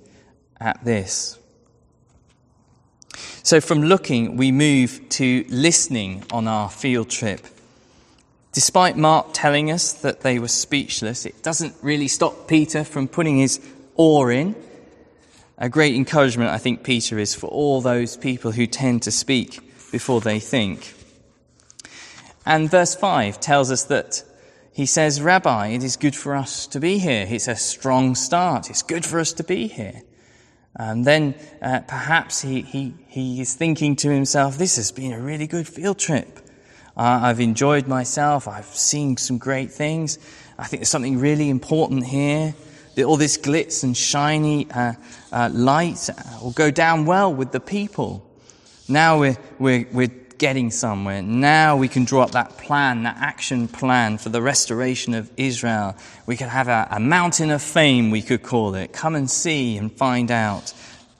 at 0.60 0.84
this. 0.86 1.40
So 3.44 3.62
from 3.62 3.84
looking, 3.84 4.38
we 4.38 4.52
move 4.52 5.08
to 5.10 5.46
listening 5.50 6.24
on 6.32 6.48
our 6.48 6.70
field 6.70 7.10
trip. 7.10 7.46
Despite 8.52 8.98
Mark 8.98 9.28
telling 9.34 9.70
us 9.70 9.94
that 9.94 10.22
they 10.22 10.40
were 10.40 10.48
speechless, 10.48 11.26
it 11.26 11.44
doesn't 11.44 11.76
really 11.82 12.08
stop 12.08 12.48
Peter 12.48 12.84
from 12.84 13.08
putting 13.08 13.38
his 13.38 13.60
oar 13.96 14.32
in. 14.32 14.56
A 15.58 15.70
great 15.70 15.96
encouragement, 15.96 16.50
I 16.50 16.58
think, 16.58 16.84
Peter 16.84 17.20
is 17.20 17.36
for 17.36 17.48
all 17.48 17.82
those 17.82 18.18
people 18.18 18.52
who 18.52 18.66
tend 18.66 19.04
to 19.04 19.12
speak 19.12 19.60
before 19.92 20.22
they 20.22 20.40
think. 20.40 20.94
And 22.46 22.70
verse 22.70 22.94
5 22.96 23.40
tells 23.40 23.72
us 23.72 23.86
that 23.86 24.24
he 24.72 24.86
says, 24.86 25.22
Rabbi, 25.22 25.68
it 25.68 25.84
is 25.84 25.96
good 25.96 26.16
for 26.16 26.36
us 26.36 26.68
to 26.68 26.80
be 26.80 26.98
here. 27.00 27.26
It's 27.30 27.48
a 27.48 27.56
strong 27.56 28.14
start. 28.14 28.70
It's 28.70 28.84
good 28.84 29.06
for 29.06 29.20
us 29.20 29.34
to 29.34 29.44
be 29.44 29.68
here. 29.68 30.02
And 30.76 31.06
then 31.06 31.36
uh, 31.62 31.80
perhaps 31.88 32.42
he, 32.42 32.62
he, 32.62 32.94
he 33.08 33.40
is 33.40 33.54
thinking 33.54 33.96
to 33.98 34.10
himself, 34.10 34.58
this 34.58 34.76
has 34.76 34.92
been 34.92 35.14
a 35.14 35.20
really 35.22 35.48
good 35.48 35.68
field 35.68 35.98
trip. 35.98 36.40
Uh, 36.98 37.20
I've 37.24 37.40
enjoyed 37.40 37.88
myself. 37.88 38.48
I've 38.48 38.66
seen 38.66 39.18
some 39.18 39.38
great 39.38 39.72
things. 39.72 40.20
I 40.60 40.66
think 40.66 40.82
there's 40.82 40.90
something 40.90 41.20
really 41.20 41.50
important 41.50 42.06
here. 42.06 42.54
All 43.06 43.18
this 43.18 43.38
glitz 43.38 43.84
and 43.84 43.96
shiny 43.96 44.70
uh, 44.72 44.94
uh 45.32 45.50
light 45.52 46.10
will 46.42 46.52
go 46.52 46.72
down 46.72 47.06
well 47.06 47.34
with 47.34 47.52
the 47.52 47.60
people. 47.60 48.26
Now 48.88 49.20
we're, 49.20 49.38
we're, 49.60 49.88
we're 49.92 50.25
getting 50.38 50.72
somewhere. 50.72 51.22
Now 51.22 51.78
we 51.78 51.88
can 51.88 52.06
draw 52.06 52.24
up 52.24 52.32
that 52.32 52.58
plan, 52.58 53.04
that 53.04 53.18
action 53.20 53.68
plan 53.68 54.18
for 54.18 54.30
the 54.30 54.42
restoration 54.42 55.14
of 55.14 55.32
Israel. 55.38 55.96
We 56.26 56.38
could 56.38 56.50
have 56.50 56.68
a, 56.68 56.88
a 56.92 57.00
mountain 57.00 57.52
of 57.52 57.62
fame, 57.62 58.12
we 58.12 58.22
could 58.22 58.44
call 58.44 58.76
it. 58.76 58.94
Come 58.94 59.16
and 59.16 59.30
see 59.30 59.78
and 59.78 59.92
find 59.92 60.32
out. 60.32 60.74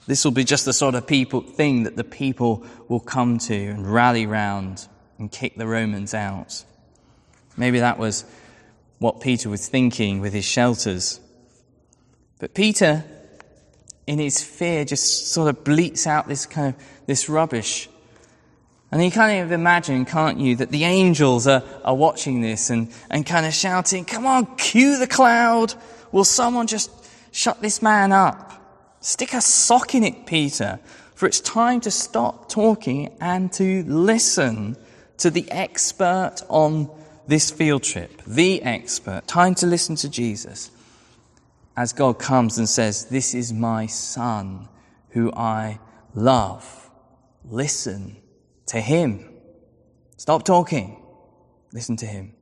This 0.06 0.24
will 0.24 0.32
be 0.32 0.44
just 0.44 0.64
the 0.64 0.72
sort 0.72 0.94
of 0.94 1.06
people 1.06 1.40
thing 1.40 1.82
that 1.82 1.96
the 1.96 2.04
people 2.04 2.64
will 2.88 3.00
come 3.00 3.38
to 3.38 3.54
and 3.54 3.92
rally 3.92 4.26
round 4.26 4.86
and 5.18 5.30
kick 5.30 5.56
the 5.56 5.66
Romans 5.66 6.14
out. 6.14 6.64
Maybe 7.56 7.80
that 7.80 7.98
was 7.98 8.24
what 8.98 9.20
Peter 9.20 9.48
was 9.48 9.68
thinking 9.68 10.20
with 10.20 10.32
his 10.32 10.44
shelters. 10.44 11.20
But 12.38 12.54
Peter, 12.54 13.04
in 14.06 14.18
his 14.18 14.42
fear, 14.42 14.84
just 14.84 15.28
sort 15.28 15.48
of 15.48 15.64
bleats 15.64 16.06
out 16.06 16.28
this 16.28 16.46
kind 16.46 16.74
of 16.74 16.82
this 17.06 17.28
rubbish 17.28 17.88
and 18.90 19.02
you 19.02 19.10
kind 19.10 19.40
of 19.42 19.52
imagine, 19.52 20.04
can't 20.04 20.38
you, 20.38 20.56
that 20.56 20.70
the 20.70 20.84
angels 20.84 21.46
are, 21.46 21.62
are 21.84 21.94
watching 21.94 22.40
this 22.40 22.70
and, 22.70 22.92
and 23.10 23.26
kind 23.26 23.44
of 23.44 23.52
shouting, 23.52 24.04
come 24.04 24.26
on, 24.26 24.56
cue 24.56 24.98
the 24.98 25.08
cloud. 25.08 25.74
Will 26.12 26.24
someone 26.24 26.66
just 26.66 26.90
shut 27.32 27.60
this 27.60 27.82
man 27.82 28.12
up? 28.12 28.52
Stick 29.00 29.34
a 29.34 29.40
sock 29.40 29.94
in 29.94 30.04
it, 30.04 30.26
Peter, 30.26 30.78
for 31.14 31.26
it's 31.26 31.40
time 31.40 31.80
to 31.80 31.90
stop 31.90 32.48
talking 32.48 33.16
and 33.20 33.52
to 33.54 33.82
listen 33.84 34.76
to 35.18 35.30
the 35.30 35.50
expert 35.50 36.36
on 36.48 36.88
this 37.26 37.50
field 37.50 37.82
trip. 37.82 38.22
The 38.26 38.62
expert. 38.62 39.26
Time 39.26 39.56
to 39.56 39.66
listen 39.66 39.96
to 39.96 40.08
Jesus 40.08 40.70
as 41.76 41.92
God 41.92 42.18
comes 42.18 42.56
and 42.58 42.68
says, 42.68 43.06
This 43.06 43.34
is 43.34 43.52
my 43.52 43.86
son 43.86 44.68
who 45.10 45.32
I 45.32 45.80
love. 46.14 46.90
Listen 47.44 48.16
to 48.66 48.80
Him. 48.80 49.28
Stop 50.16 50.44
talking. 50.44 51.02
Listen 51.72 51.96
to 51.98 52.06
Him. 52.06 52.32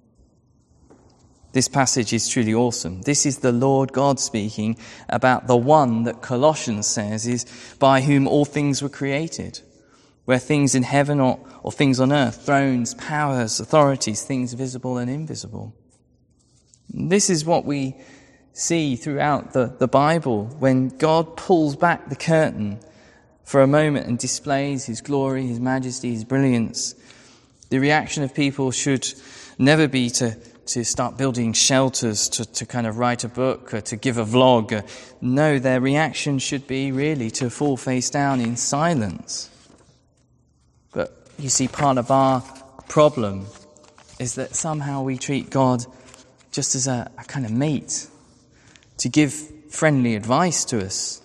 This 1.53 1.69
passage 1.69 2.13
is 2.13 2.29
truly 2.29 2.53
awesome. 2.53 3.03
This 3.03 3.25
is 3.25 3.39
the 3.39 3.53
Lord 3.53 3.93
God 3.93 4.19
speaking 4.19 4.77
about 5.09 5.47
the 5.47 5.57
one 5.57 6.03
that 6.03 6.21
Colossians 6.21 6.89
says 6.89 7.29
is 7.29 7.47
by 7.79 8.01
whom 8.01 8.27
all 8.27 8.45
things 8.45 8.83
were 8.83 8.89
created, 8.89 9.61
where 10.25 10.41
things 10.41 10.75
in 10.75 10.83
heaven 10.83 11.21
or, 11.21 11.39
or 11.63 11.71
things 11.71 12.01
on 12.01 12.13
earth, 12.13 12.45
thrones, 12.45 12.95
powers, 12.95 13.61
authorities, 13.61 14.25
things 14.25 14.53
visible 14.53 14.99
and 14.99 15.09
invisible. 15.09 15.73
This 16.89 17.31
is 17.31 17.45
what 17.45 17.65
we 17.65 17.95
see 18.53 18.97
throughout 18.97 19.53
the, 19.53 19.77
the 19.79 19.89
Bible 19.89 20.47
when 20.59 20.89
God 20.89 21.37
pulls 21.37 21.77
back 21.77 22.09
the 22.09 22.17
curtain 22.17 22.81
for 23.45 23.61
a 23.61 23.67
moment 23.67 24.07
and 24.07 24.19
displays 24.19 24.87
his 24.87 25.01
glory, 25.01 25.47
his 25.47 25.61
majesty, 25.61 26.11
his 26.11 26.25
brilliance, 26.25 26.95
the 27.71 27.79
reaction 27.79 28.23
of 28.23 28.35
people 28.35 28.71
should 28.71 29.13
never 29.59 29.87
be 29.87 30.11
to, 30.11 30.35
to 30.67 30.85
start 30.85 31.17
building 31.17 31.53
shelters, 31.53 32.29
to, 32.31 32.45
to 32.45 32.67
kind 32.67 32.87
of 32.87 32.99
write 32.99 33.25
a 33.25 33.29
book, 33.29 33.75
or 33.75 33.81
to 33.83 33.97
give 33.97 34.17
a 34.17 34.25
vlog. 34.25 34.89
No, 35.21 35.59
their 35.59 35.81
reaction 35.81 36.39
should 36.39 36.67
be 36.67 36.91
really 36.91 37.31
to 37.33 37.51
fall 37.51 37.77
face 37.77 38.11
down 38.11 38.41
in 38.41 38.57
silence. 38.57 39.51
But 40.93 41.15
you 41.39 41.49
see, 41.49 41.69
part 41.69 41.99
of 41.99 42.11
our 42.11 42.43
problem 42.89 43.47
is 44.19 44.37
that 44.37 44.55
somehow 44.55 45.03
we 45.03 45.19
treat 45.19 45.51
God 45.51 45.85
just 46.51 46.75
as 46.75 46.87
a, 46.87 47.11
a 47.19 47.25
kind 47.25 47.45
of 47.45 47.51
mate 47.51 48.07
to 48.99 49.09
give 49.09 49.35
friendly 49.71 50.15
advice 50.15 50.65
to 50.67 50.85
us 50.85 51.21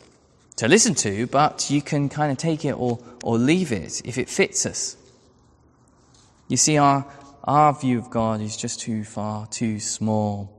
to 0.60 0.68
listen 0.68 0.94
to, 0.94 1.26
but 1.28 1.72
you 1.72 1.82
can 1.82 2.10
kind 2.10 2.34
of 2.34 2.38
take 2.38 2.66
it 2.66 2.74
or, 2.74 3.00
or 3.24 3.38
leave 3.38 3.72
it 3.72 4.02
if 4.04 4.18
it 4.18 4.28
fits 4.28 4.66
us. 4.66 4.98
You 6.50 6.58
see, 6.58 6.78
our, 6.78 7.06
our 7.46 7.74
view 7.74 7.98
of 7.98 8.10
God 8.10 8.42
is 8.42 8.58
just 8.58 8.82
too 8.82 9.06
far, 9.06 9.48
too 9.48 9.80
small. 9.80 10.54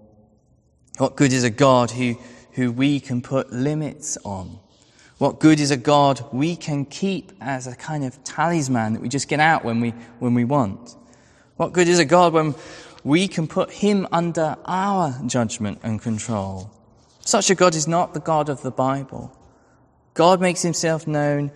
What 0.97 1.17
good 1.17 1.35
is 1.35 1.45
a 1.45 1.51
God 1.51 1.91
who, 1.91 2.17
who 2.53 2.73
we 2.73 2.99
can 2.99 3.21
put 3.21 3.53
limits 3.53 4.17
on? 4.25 4.59
What 5.19 5.39
good 5.39 5.61
is 5.61 5.71
a 5.71 5.77
God 5.77 6.25
we 6.33 6.57
can 6.57 6.87
keep 6.87 7.33
as 7.39 7.67
a 7.67 7.77
kind 7.77 8.03
of 8.03 8.25
talisman 8.25 8.95
that 8.95 9.03
we 9.03 9.11
just 9.11 9.29
get 9.29 9.39
out 9.39 9.67
when 9.67 9.83
we, 9.83 9.91
when 10.19 10.33
we 10.33 10.45
want? 10.45 10.97
What 11.57 11.75
good 11.75 11.89
is 11.89 11.99
a 11.99 12.07
God 12.07 12.33
when 12.33 12.55
we 13.05 13.29
can 13.29 13.47
put 13.47 13.71
him 13.71 14.09
under 14.11 14.57
our 14.65 15.15
judgment 15.27 15.81
and 15.83 16.01
control? 16.01 16.71
Such 17.21 17.51
a 17.51 17.55
God 17.55 17.75
is 17.75 17.87
not 17.87 18.15
the 18.15 18.21
God 18.21 18.49
of 18.49 18.63
the 18.63 18.71
Bible. 18.71 19.37
God 20.21 20.39
makes 20.39 20.61
himself 20.61 21.07
known 21.07 21.51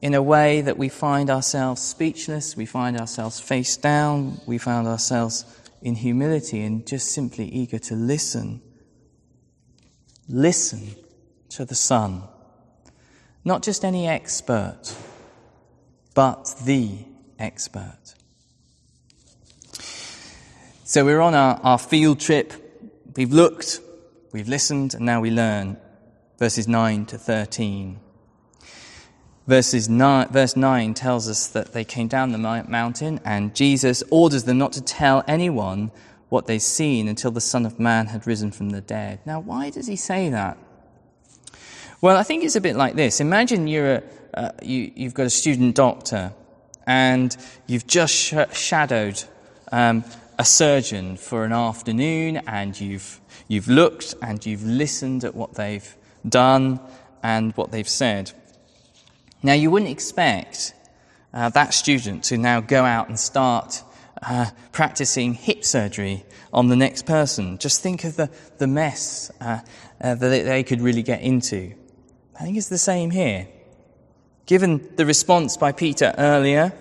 in 0.00 0.14
a 0.14 0.22
way 0.22 0.62
that 0.62 0.78
we 0.78 0.88
find 0.88 1.28
ourselves 1.28 1.82
speechless, 1.82 2.56
we 2.56 2.64
find 2.64 2.98
ourselves 2.98 3.38
face 3.38 3.76
down, 3.76 4.40
we 4.46 4.56
find 4.56 4.86
ourselves 4.86 5.44
in 5.82 5.94
humility 5.94 6.62
and 6.62 6.86
just 6.86 7.12
simply 7.12 7.44
eager 7.44 7.78
to 7.80 7.94
listen. 7.94 8.62
Listen 10.26 10.94
to 11.50 11.66
the 11.66 11.74
Son. 11.74 12.22
Not 13.44 13.62
just 13.62 13.84
any 13.84 14.08
expert, 14.08 14.96
but 16.14 16.54
the 16.64 17.04
expert. 17.38 18.14
So 20.84 21.04
we're 21.04 21.20
on 21.20 21.34
our, 21.34 21.60
our 21.62 21.78
field 21.78 22.20
trip. 22.20 22.54
We've 23.16 23.34
looked, 23.34 23.80
we've 24.32 24.48
listened, 24.48 24.94
and 24.94 25.04
now 25.04 25.20
we 25.20 25.30
learn 25.30 25.76
verses 26.38 26.68
9 26.68 27.06
to 27.06 27.18
13. 27.18 28.00
Verses 29.46 29.88
9, 29.88 30.28
verse 30.28 30.56
9 30.56 30.94
tells 30.94 31.28
us 31.28 31.46
that 31.48 31.72
they 31.72 31.84
came 31.84 32.06
down 32.06 32.32
the 32.32 32.38
mountain 32.38 33.20
and 33.24 33.54
Jesus 33.54 34.02
orders 34.10 34.44
them 34.44 34.58
not 34.58 34.72
to 34.74 34.82
tell 34.82 35.24
anyone 35.26 35.90
what 36.28 36.46
they'd 36.46 36.58
seen 36.58 37.08
until 37.08 37.30
the 37.30 37.40
Son 37.40 37.64
of 37.64 37.80
Man 37.80 38.06
had 38.06 38.26
risen 38.26 38.50
from 38.52 38.70
the 38.70 38.82
dead. 38.82 39.20
Now, 39.24 39.40
why 39.40 39.70
does 39.70 39.86
he 39.86 39.96
say 39.96 40.28
that? 40.28 40.58
Well, 42.00 42.16
I 42.16 42.22
think 42.22 42.44
it's 42.44 42.56
a 42.56 42.60
bit 42.60 42.76
like 42.76 42.94
this. 42.94 43.20
Imagine 43.20 43.66
you're 43.66 43.94
a, 43.94 44.02
uh, 44.34 44.50
you, 44.62 44.92
have 44.98 45.14
got 45.14 45.26
a 45.26 45.30
student 45.30 45.74
doctor 45.74 46.32
and 46.86 47.34
you've 47.66 47.86
just 47.86 48.14
sh- 48.14 48.34
shadowed 48.52 49.24
um, 49.72 50.04
a 50.38 50.44
surgeon 50.44 51.16
for 51.16 51.44
an 51.44 51.52
afternoon 51.52 52.36
and 52.46 52.78
you've, 52.78 53.20
you've 53.48 53.66
looked 53.66 54.14
and 54.22 54.44
you've 54.44 54.62
listened 54.62 55.24
at 55.24 55.34
what 55.34 55.54
they've 55.54 55.96
done 56.26 56.80
and 57.22 57.52
what 57.56 57.70
they've 57.70 57.88
said. 57.88 58.32
Now, 59.42 59.52
you 59.52 59.70
wouldn't 59.70 59.90
expect 59.90 60.74
uh, 61.32 61.50
that 61.50 61.74
student 61.74 62.24
to 62.24 62.38
now 62.38 62.60
go 62.60 62.84
out 62.84 63.08
and 63.08 63.18
start 63.18 63.82
uh, 64.22 64.46
practicing 64.72 65.34
hip 65.34 65.64
surgery 65.64 66.24
on 66.52 66.68
the 66.68 66.76
next 66.76 67.06
person. 67.06 67.58
Just 67.58 67.82
think 67.82 68.04
of 68.04 68.16
the, 68.16 68.30
the 68.58 68.66
mess 68.66 69.30
uh, 69.40 69.60
uh 70.00 70.14
that 70.14 70.44
they 70.44 70.62
could 70.62 70.80
really 70.80 71.02
get 71.02 71.20
into. 71.20 71.74
I 72.38 72.44
think 72.44 72.56
it's 72.56 72.68
the 72.68 72.78
same 72.78 73.10
here. 73.10 73.48
Given 74.46 74.88
the 74.96 75.06
response 75.06 75.56
by 75.56 75.72
Peter 75.72 76.14
earlier, 76.16 76.72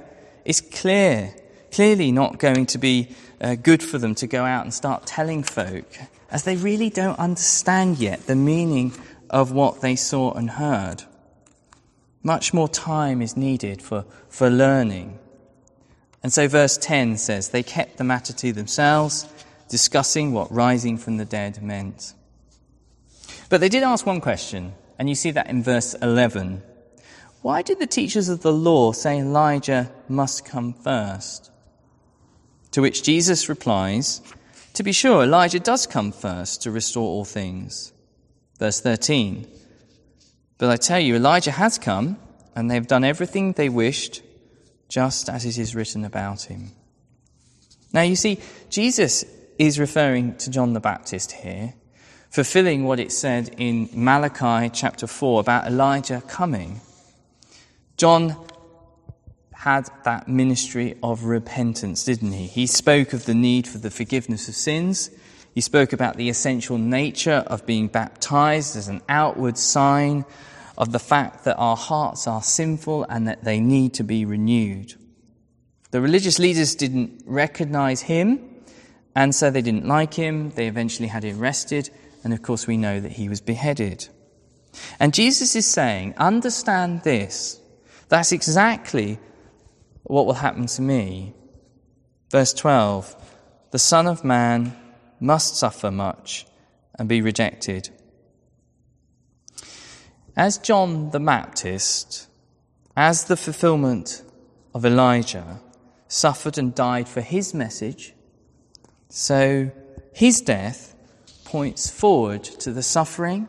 it's 0.45 0.61
clear 0.61 1.33
clearly 1.71 2.11
not 2.11 2.39
going 2.39 2.65
to 2.67 2.77
be 2.77 3.09
uh, 3.41 3.55
good 3.55 3.83
for 3.83 3.97
them 3.97 4.15
to 4.15 4.27
go 4.27 4.43
out 4.43 4.63
and 4.63 4.73
start 4.73 5.05
telling 5.05 5.43
folk, 5.43 5.85
as 6.31 6.43
they 6.43 6.55
really 6.55 6.89
don't 6.89 7.19
understand 7.19 7.99
yet 7.99 8.25
the 8.25 8.35
meaning 8.35 8.91
of 9.29 9.51
what 9.51 9.81
they 9.81 9.95
saw 9.95 10.33
and 10.33 10.51
heard. 10.51 11.03
Much 12.23 12.53
more 12.53 12.67
time 12.67 13.21
is 13.21 13.37
needed 13.37 13.81
for, 13.81 14.05
for 14.29 14.49
learning. 14.49 15.17
And 16.23 16.33
so, 16.33 16.47
verse 16.47 16.77
10 16.77 17.17
says, 17.17 17.49
They 17.49 17.63
kept 17.63 17.97
the 17.97 18.03
matter 18.03 18.33
to 18.33 18.51
themselves, 18.51 19.25
discussing 19.69 20.33
what 20.33 20.51
rising 20.51 20.97
from 20.97 21.17
the 21.17 21.25
dead 21.25 21.61
meant. 21.61 22.13
But 23.49 23.61
they 23.61 23.69
did 23.69 23.83
ask 23.83 24.05
one 24.05 24.19
question, 24.19 24.73
and 24.99 25.07
you 25.07 25.15
see 25.15 25.31
that 25.31 25.49
in 25.49 25.63
verse 25.63 25.93
11. 25.93 26.63
Why 27.41 27.61
did 27.61 27.79
the 27.79 27.87
teachers 27.87 28.29
of 28.29 28.41
the 28.41 28.51
law 28.51 28.91
say 28.91 29.19
Elijah 29.19 29.91
must 30.09 30.43
come 30.43 30.73
first? 30.73 31.51
To 32.71 32.81
which 32.81 33.03
Jesus 33.03 33.47
replies, 33.47 34.21
To 34.73 34.83
be 34.83 34.91
sure, 34.91 35.23
Elijah 35.23 35.59
does 35.59 35.87
come 35.87 36.11
first 36.11 36.61
to 36.63 36.71
restore 36.71 37.07
all 37.07 37.25
things. 37.25 37.93
Verse 38.59 38.79
13. 38.81 39.47
But 40.57 40.69
I 40.69 40.77
tell 40.77 40.99
you, 40.99 41.15
Elijah 41.15 41.51
has 41.51 41.77
come, 41.77 42.17
and 42.55 42.69
they 42.69 42.75
have 42.75 42.87
done 42.87 43.03
everything 43.03 43.53
they 43.53 43.69
wished, 43.69 44.21
just 44.89 45.29
as 45.29 45.45
it 45.45 45.57
is 45.57 45.75
written 45.75 46.03
about 46.03 46.43
him. 46.43 46.71
Now, 47.93 48.01
you 48.01 48.15
see, 48.15 48.39
Jesus 48.69 49.25
is 49.59 49.79
referring 49.79 50.35
to 50.37 50.49
John 50.49 50.73
the 50.73 50.79
Baptist 50.79 51.31
here, 51.31 51.73
fulfilling 52.29 52.83
what 52.83 52.99
it 52.99 53.11
said 53.11 53.55
in 53.57 53.89
Malachi 53.93 54.69
chapter 54.73 55.07
4 55.07 55.39
about 55.39 55.67
Elijah 55.67 56.21
coming. 56.27 56.81
John 57.97 58.35
had 59.53 59.89
that 60.03 60.27
ministry 60.27 60.97
of 61.01 61.23
repentance, 61.23 62.03
didn't 62.03 62.31
he? 62.31 62.45
He 62.45 62.67
spoke 62.67 63.13
of 63.13 63.25
the 63.25 63.33
need 63.33 63.67
for 63.67 63.79
the 63.79 63.89
forgiveness 63.89 64.47
of 64.47 64.55
sins. 64.55 65.09
He 65.57 65.61
spoke 65.61 65.91
about 65.91 66.17
the 66.17 66.29
essential 66.29 66.77
nature 66.77 67.43
of 67.47 67.65
being 67.65 67.87
baptized 67.87 68.75
as 68.75 68.89
an 68.89 69.01
outward 69.09 69.57
sign 69.57 70.23
of 70.77 70.91
the 70.91 70.99
fact 70.99 71.45
that 71.45 71.55
our 71.55 71.75
hearts 71.75 72.27
are 72.27 72.43
sinful 72.43 73.07
and 73.09 73.27
that 73.27 73.43
they 73.43 73.59
need 73.59 73.95
to 73.95 74.03
be 74.03 74.23
renewed. 74.23 74.93
The 75.89 75.99
religious 75.99 76.37
leaders 76.37 76.75
didn't 76.75 77.23
recognize 77.25 78.01
him, 78.01 78.39
and 79.15 79.33
so 79.33 79.49
they 79.49 79.63
didn't 79.63 79.87
like 79.87 80.13
him. 80.13 80.51
They 80.51 80.67
eventually 80.67 81.07
had 81.07 81.23
him 81.23 81.41
arrested, 81.41 81.89
and 82.23 82.33
of 82.33 82.43
course, 82.43 82.67
we 82.67 82.77
know 82.77 82.99
that 82.99 83.13
he 83.13 83.27
was 83.27 83.41
beheaded. 83.41 84.07
And 84.99 85.11
Jesus 85.11 85.55
is 85.55 85.65
saying, 85.65 86.13
understand 86.17 87.01
this. 87.01 87.59
That's 88.09 88.31
exactly 88.31 89.17
what 90.03 90.27
will 90.27 90.33
happen 90.33 90.67
to 90.67 90.83
me. 90.83 91.33
Verse 92.29 92.53
12 92.53 93.15
The 93.71 93.79
Son 93.79 94.05
of 94.05 94.23
Man 94.23 94.83
must 95.19 95.55
suffer 95.55 95.91
much 95.91 96.45
and 96.97 97.07
be 97.07 97.21
rejected. 97.21 97.89
As 100.35 100.57
John 100.57 101.11
the 101.11 101.19
Baptist, 101.19 102.27
as 102.95 103.25
the 103.25 103.37
fulfillment 103.37 104.23
of 104.73 104.85
Elijah, 104.85 105.59
suffered 106.07 106.57
and 106.57 106.73
died 106.73 107.07
for 107.07 107.21
his 107.21 107.53
message, 107.53 108.13
so 109.09 109.71
his 110.13 110.41
death 110.41 110.95
points 111.45 111.89
forward 111.89 112.43
to 112.43 112.71
the 112.71 112.83
suffering 112.83 113.47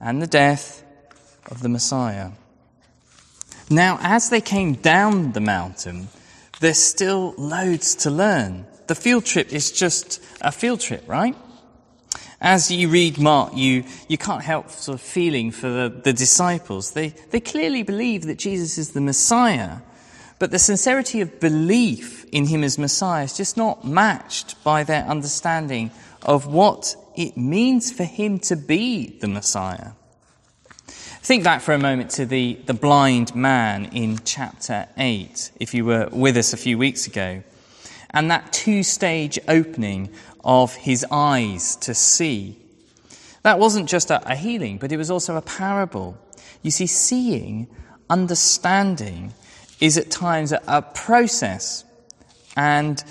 and 0.00 0.20
the 0.20 0.26
death 0.26 0.84
of 1.50 1.62
the 1.62 1.68
Messiah. 1.68 2.30
Now, 3.70 3.98
as 4.02 4.30
they 4.30 4.40
came 4.40 4.74
down 4.74 5.32
the 5.32 5.40
mountain, 5.40 6.08
there's 6.60 6.78
still 6.78 7.34
loads 7.38 7.94
to 7.96 8.10
learn. 8.10 8.66
The 8.90 8.96
field 8.96 9.24
trip 9.24 9.52
is 9.52 9.70
just 9.70 10.20
a 10.40 10.50
field 10.50 10.80
trip, 10.80 11.04
right? 11.06 11.36
As 12.40 12.72
you 12.72 12.88
read 12.88 13.20
Mark, 13.20 13.54
you, 13.54 13.84
you 14.08 14.18
can't 14.18 14.42
help 14.42 14.68
sort 14.68 14.96
of 14.96 15.00
feeling 15.00 15.52
for 15.52 15.68
the, 15.68 16.00
the 16.02 16.12
disciples. 16.12 16.90
They, 16.90 17.10
they 17.30 17.38
clearly 17.38 17.84
believe 17.84 18.26
that 18.26 18.36
Jesus 18.36 18.78
is 18.78 18.90
the 18.90 19.00
Messiah, 19.00 19.76
but 20.40 20.50
the 20.50 20.58
sincerity 20.58 21.20
of 21.20 21.38
belief 21.38 22.24
in 22.32 22.48
him 22.48 22.64
as 22.64 22.78
Messiah 22.78 23.22
is 23.22 23.36
just 23.36 23.56
not 23.56 23.86
matched 23.86 24.60
by 24.64 24.82
their 24.82 25.04
understanding 25.04 25.92
of 26.22 26.48
what 26.48 26.96
it 27.14 27.36
means 27.36 27.92
for 27.92 28.02
him 28.02 28.40
to 28.40 28.56
be 28.56 29.16
the 29.20 29.28
Messiah. 29.28 29.92
Think 30.88 31.44
back 31.44 31.60
for 31.60 31.74
a 31.74 31.78
moment 31.78 32.10
to 32.12 32.26
the, 32.26 32.54
the 32.66 32.74
blind 32.74 33.36
man 33.36 33.84
in 33.92 34.18
chapter 34.24 34.88
8, 34.96 35.52
if 35.60 35.74
you 35.74 35.84
were 35.84 36.08
with 36.10 36.36
us 36.36 36.52
a 36.52 36.56
few 36.56 36.76
weeks 36.76 37.06
ago, 37.06 37.44
and 38.12 38.30
that 38.30 38.52
two 38.52 38.82
stage 38.82 39.38
opening 39.48 40.10
of 40.44 40.74
his 40.74 41.06
eyes 41.10 41.76
to 41.76 41.94
see. 41.94 42.56
That 43.42 43.58
wasn't 43.58 43.88
just 43.88 44.10
a, 44.10 44.30
a 44.30 44.36
healing, 44.36 44.78
but 44.78 44.92
it 44.92 44.96
was 44.96 45.10
also 45.10 45.36
a 45.36 45.42
parable. 45.42 46.18
You 46.62 46.70
see, 46.70 46.86
seeing, 46.86 47.68
understanding, 48.08 49.32
is 49.80 49.96
at 49.96 50.10
times 50.10 50.52
a, 50.52 50.60
a 50.66 50.82
process, 50.82 51.84
and 52.56 53.02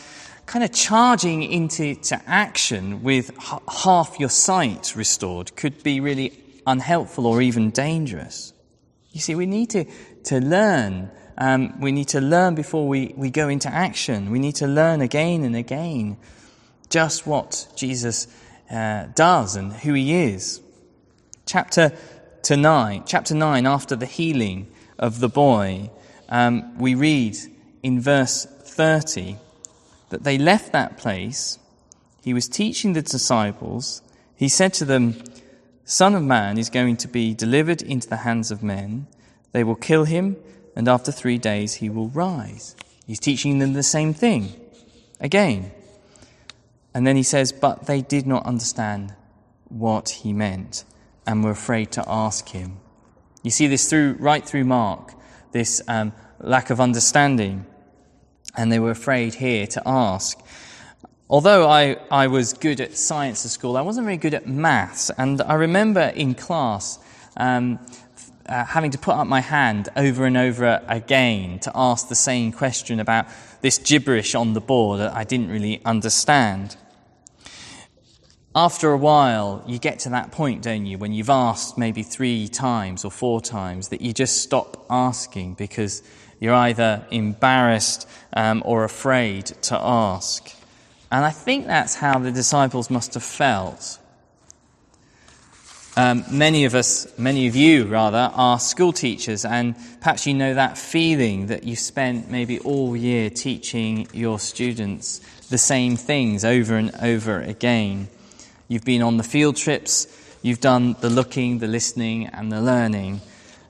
kind 0.46 0.64
of 0.64 0.72
charging 0.72 1.44
into 1.44 1.96
to 1.96 2.22
action 2.28 3.04
with 3.04 3.32
h- 3.32 3.60
half 3.84 4.20
your 4.20 4.30
sight 4.30 4.96
restored 4.96 5.56
could 5.56 5.82
be 5.84 6.00
really 6.00 6.34
unhelpful 6.66 7.26
or 7.26 7.42
even 7.42 7.70
dangerous. 7.72 8.54
You 9.12 9.22
see, 9.22 9.36
we 9.36 9.46
need 9.46 9.72
to, 9.72 9.86
to 10.26 10.40
learn. 10.40 11.12
Um, 11.39 11.80
we 11.80 11.93
need 11.93 12.10
to 12.10 12.19
learn 12.19 12.54
before 12.54 12.86
we, 12.88 13.13
we 13.15 13.30
go 13.30 13.47
into 13.47 13.69
action. 13.69 14.30
We 14.30 14.39
need 14.39 14.56
to 14.56 14.67
learn 14.67 14.99
again 14.99 15.45
and 15.45 15.56
again 15.56 16.17
just 16.89 17.25
what 17.25 17.67
Jesus 17.78 18.28
uh, 18.69 19.06
does 19.15 19.56
and 19.56 19.71
who 19.71 19.93
he 19.93 20.13
is. 20.13 20.62
Chapter 21.45 21.93
to 22.43 22.58
nine, 22.58 23.04
chapter 23.06 23.34
nine, 23.34 23.65
after 23.65 23.95
the 23.95 24.06
healing 24.06 24.67
of 24.97 25.21
the 25.21 25.30
boy, 25.30 25.89
um, 26.28 26.78
we 26.78 26.93
read 26.93 27.38
in 27.84 28.02
verse 28.02 28.45
30 28.45 29.38
that 30.10 30.23
they 30.23 30.38
left 30.38 30.73
that 30.73 30.97
place. 30.97 31.58
He 32.21 32.34
was 32.34 32.49
teaching 32.49 32.93
the 32.93 33.02
disciples. 33.02 34.02
He 34.36 34.49
said 34.49 34.73
to 34.75 34.86
them, 34.86 35.23
Son 35.86 36.15
of 36.15 36.23
Man 36.23 36.58
is 36.58 36.69
going 36.69 36.97
to 36.97 37.08
be 37.08 37.34
delivered 37.34 37.82
into 37.82 38.10
the 38.10 38.17
hands 38.17 38.52
of 38.52 38.62
men. 38.62 39.08
They 39.54 39.63
will 39.63 39.75
kill 39.75 40.04
him, 40.04 40.36
and 40.80 40.88
after 40.88 41.12
three 41.12 41.38
days 41.38 41.74
he 41.74 41.89
will 41.89 42.08
rise. 42.08 42.74
He's 43.06 43.20
teaching 43.20 43.60
them 43.60 43.74
the 43.74 43.84
same 43.84 44.13
thing 44.13 44.54
again. 45.20 45.74
And 46.94 47.06
then 47.06 47.18
he 47.18 47.24
says, 47.24 47.52
But 47.52 47.86
they 47.86 48.00
did 48.02 48.26
not 48.26 48.46
understand 48.46 49.13
what 49.68 50.08
he 50.08 50.32
meant 50.32 50.86
and 51.28 51.44
were 51.44 51.52
afraid 51.52 51.92
to 51.92 52.04
ask 52.08 52.48
him. 52.48 52.78
You 53.44 53.52
see 53.52 53.68
this 53.68 53.89
through, 53.89 54.15
right 54.20 54.42
through 54.48 54.63
Mark, 54.63 55.15
this 55.52 55.82
um, 55.89 56.13
lack 56.39 56.70
of 56.70 56.80
understanding. 56.80 57.65
And 58.56 58.72
they 58.72 58.80
were 58.80 58.92
afraid 58.92 59.34
here 59.34 59.68
to 59.68 59.82
ask. 59.86 60.39
Although 61.30 61.68
I, 61.68 61.98
I 62.10 62.28
was 62.28 62.54
good 62.54 62.80
at 62.80 62.96
science 62.96 63.44
at 63.44 63.52
school, 63.52 63.76
I 63.76 63.82
wasn't 63.82 64.06
very 64.06 64.15
good 64.15 64.34
at 64.34 64.48
maths. 64.48 65.12
And 65.18 65.42
I 65.42 65.56
remember 65.56 66.13
in 66.15 66.36
class 66.36 67.00
um, 67.36 67.80
uh, 68.45 68.65
having 68.65 68.91
to 68.91 68.97
put 68.97 69.15
up 69.15 69.28
my 69.28 69.41
hand 69.41 69.89
over 69.95 70.25
and 70.25 70.38
over 70.38 70.82
again 70.88 71.60
to 71.60 71.71
ask 71.75 72.08
the 72.08 72.15
same 72.15 72.52
question 72.52 72.99
about 72.99 73.28
this 73.62 73.78
gibberish 73.78 74.36
on 74.36 74.54
the 74.54 74.62
board 74.62 74.99
that 74.99 75.13
I 75.13 75.23
didn't 75.23 75.49
really 75.49 75.82
understand. 75.86 76.75
After 78.56 78.91
a 78.91 78.97
while, 78.97 79.63
you 79.67 79.78
get 79.78 79.99
to 79.99 80.10
that 80.10 80.32
point, 80.32 80.63
don't 80.63 80.88
you, 80.88 80.97
when 80.97 81.13
you've 81.13 81.30
asked 81.30 81.78
maybe 81.78 82.02
three 82.02 82.47
times 82.47 83.06
or 83.06 83.12
four 83.12 83.41
times 83.41 83.89
that 83.89 84.02
you 84.02 84.12
just 84.12 84.41
stop 84.41 84.86
asking 84.89 85.54
because 85.54 86.02
you're 86.39 86.56
either 86.56 87.06
embarrassed 87.12 88.10
um, 88.34 88.63
or 88.65 88.84
afraid 88.84 89.45
to 89.45 89.78
ask. 89.80 90.52
And 91.12 91.23
I 91.23 91.30
think 91.30 91.67
that's 91.67 91.95
how 91.95 92.17
the 92.17 92.32
disciples 92.32 92.89
must 92.89 93.13
have 93.13 93.23
felt. 93.23 93.99
Um, 96.00 96.24
many 96.32 96.64
of 96.64 96.76
us, 96.76 97.08
many 97.18 97.48
of 97.48 97.58
you 97.58 97.84
rather, 97.84 98.32
are 98.34 98.58
school 98.58 98.94
teachers, 98.94 99.44
and 99.44 99.76
perhaps 100.00 100.26
you 100.26 100.34
know 100.34 100.54
that 100.54 100.78
feeling 100.78 101.48
that 101.48 101.66
you've 101.66 101.78
spent 101.78 102.32
maybe 102.32 102.58
all 102.60 102.96
year 102.96 103.30
teaching 103.30 104.08
your 104.14 104.40
students 104.40 105.20
the 105.50 105.58
same 105.58 105.98
things 105.98 106.46
over 106.46 106.78
and 106.78 106.96
over 107.02 107.42
again. 107.42 108.08
You've 108.70 108.86
been 108.86 109.02
on 109.02 109.18
the 109.18 109.24
field 109.24 109.58
trips, 109.58 110.08
you've 110.42 110.62
done 110.62 110.96
the 111.02 111.10
looking, 111.10 111.60
the 111.60 111.68
listening, 111.68 112.28
and 112.28 112.50
the 112.50 112.62
learning. 112.62 113.20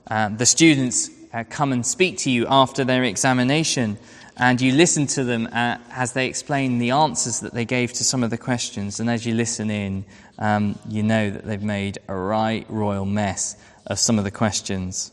Um, 0.06 0.36
the 0.36 0.46
students 0.46 1.10
uh, 1.34 1.42
come 1.50 1.72
and 1.72 1.84
speak 1.84 2.18
to 2.18 2.30
you 2.30 2.46
after 2.48 2.84
their 2.84 3.02
examination 3.02 3.98
and 4.40 4.58
you 4.58 4.72
listen 4.72 5.06
to 5.06 5.22
them 5.22 5.46
uh, 5.52 5.76
as 5.90 6.14
they 6.14 6.26
explain 6.26 6.78
the 6.78 6.92
answers 6.92 7.40
that 7.40 7.52
they 7.52 7.66
gave 7.66 7.92
to 7.92 8.04
some 8.04 8.24
of 8.24 8.30
the 8.30 8.38
questions. 8.38 8.98
And 8.98 9.10
as 9.10 9.26
you 9.26 9.34
listen 9.34 9.70
in, 9.70 10.06
um, 10.38 10.78
you 10.88 11.02
know 11.02 11.28
that 11.28 11.44
they've 11.44 11.62
made 11.62 11.98
a 12.08 12.14
right 12.14 12.64
royal 12.70 13.04
mess 13.04 13.54
of 13.86 13.98
some 13.98 14.16
of 14.16 14.24
the 14.24 14.30
questions. 14.30 15.12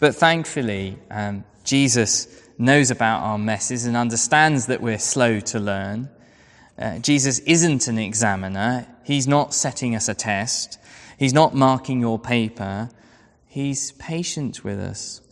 But 0.00 0.14
thankfully, 0.16 0.98
um, 1.10 1.44
Jesus 1.64 2.28
knows 2.58 2.90
about 2.90 3.22
our 3.22 3.38
messes 3.38 3.86
and 3.86 3.96
understands 3.96 4.66
that 4.66 4.82
we're 4.82 4.98
slow 4.98 5.40
to 5.40 5.58
learn. 5.58 6.10
Uh, 6.78 6.98
Jesus 6.98 7.38
isn't 7.38 7.88
an 7.88 7.96
examiner. 7.96 8.86
He's 9.04 9.26
not 9.26 9.54
setting 9.54 9.96
us 9.96 10.10
a 10.10 10.14
test. 10.14 10.78
He's 11.18 11.32
not 11.32 11.54
marking 11.54 12.00
your 12.00 12.18
paper. 12.18 12.90
He's 13.46 13.92
patient 13.92 14.62
with 14.62 14.78
us. 14.78 15.22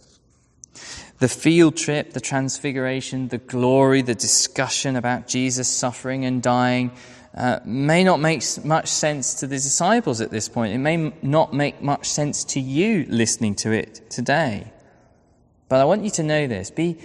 The 1.23 1.29
field 1.29 1.77
trip, 1.77 2.15
the 2.15 2.21
transfiguration, 2.21 3.29
the 3.29 3.39
glory, 3.39 4.03
the 4.03 4.13
discussion 4.13 4.97
about 4.97 5.29
Jesus 5.29 5.69
suffering 5.69 6.25
and 6.25 6.43
dying 6.43 6.91
uh, 7.33 7.61
may 7.65 8.03
not 8.03 8.19
make 8.19 8.43
much 8.65 8.89
sense 8.89 9.35
to 9.35 9.47
the 9.47 9.55
disciples 9.55 10.21
at 10.21 10.33
this 10.33 10.49
point. 10.49 10.75
It 10.75 10.79
may 10.79 11.13
not 11.23 11.55
make 11.55 11.81
much 11.81 12.09
sense 12.09 12.43
to 12.47 12.61
you 12.61 13.07
listening 13.09 13.55
to 13.63 13.71
it 13.71 14.11
today. 14.11 14.73
But 15.69 15.79
I 15.79 15.85
want 15.85 16.03
you 16.03 16.11
to 16.11 16.25
know 16.25 16.49
this. 16.49 16.73
Be, 16.73 16.99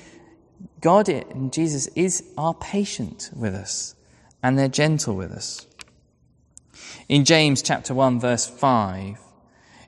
God 0.81 1.09
and 1.09 1.53
Jesus 1.53 1.85
is, 1.95 2.23
are 2.39 2.55
patient 2.55 3.29
with 3.35 3.53
us 3.53 3.93
and 4.41 4.57
they're 4.57 4.67
gentle 4.67 5.15
with 5.15 5.31
us. 5.31 5.67
In 7.07 7.23
James 7.23 7.61
chapter 7.61 7.93
1 7.93 8.19
verse 8.19 8.47
5, 8.47 9.19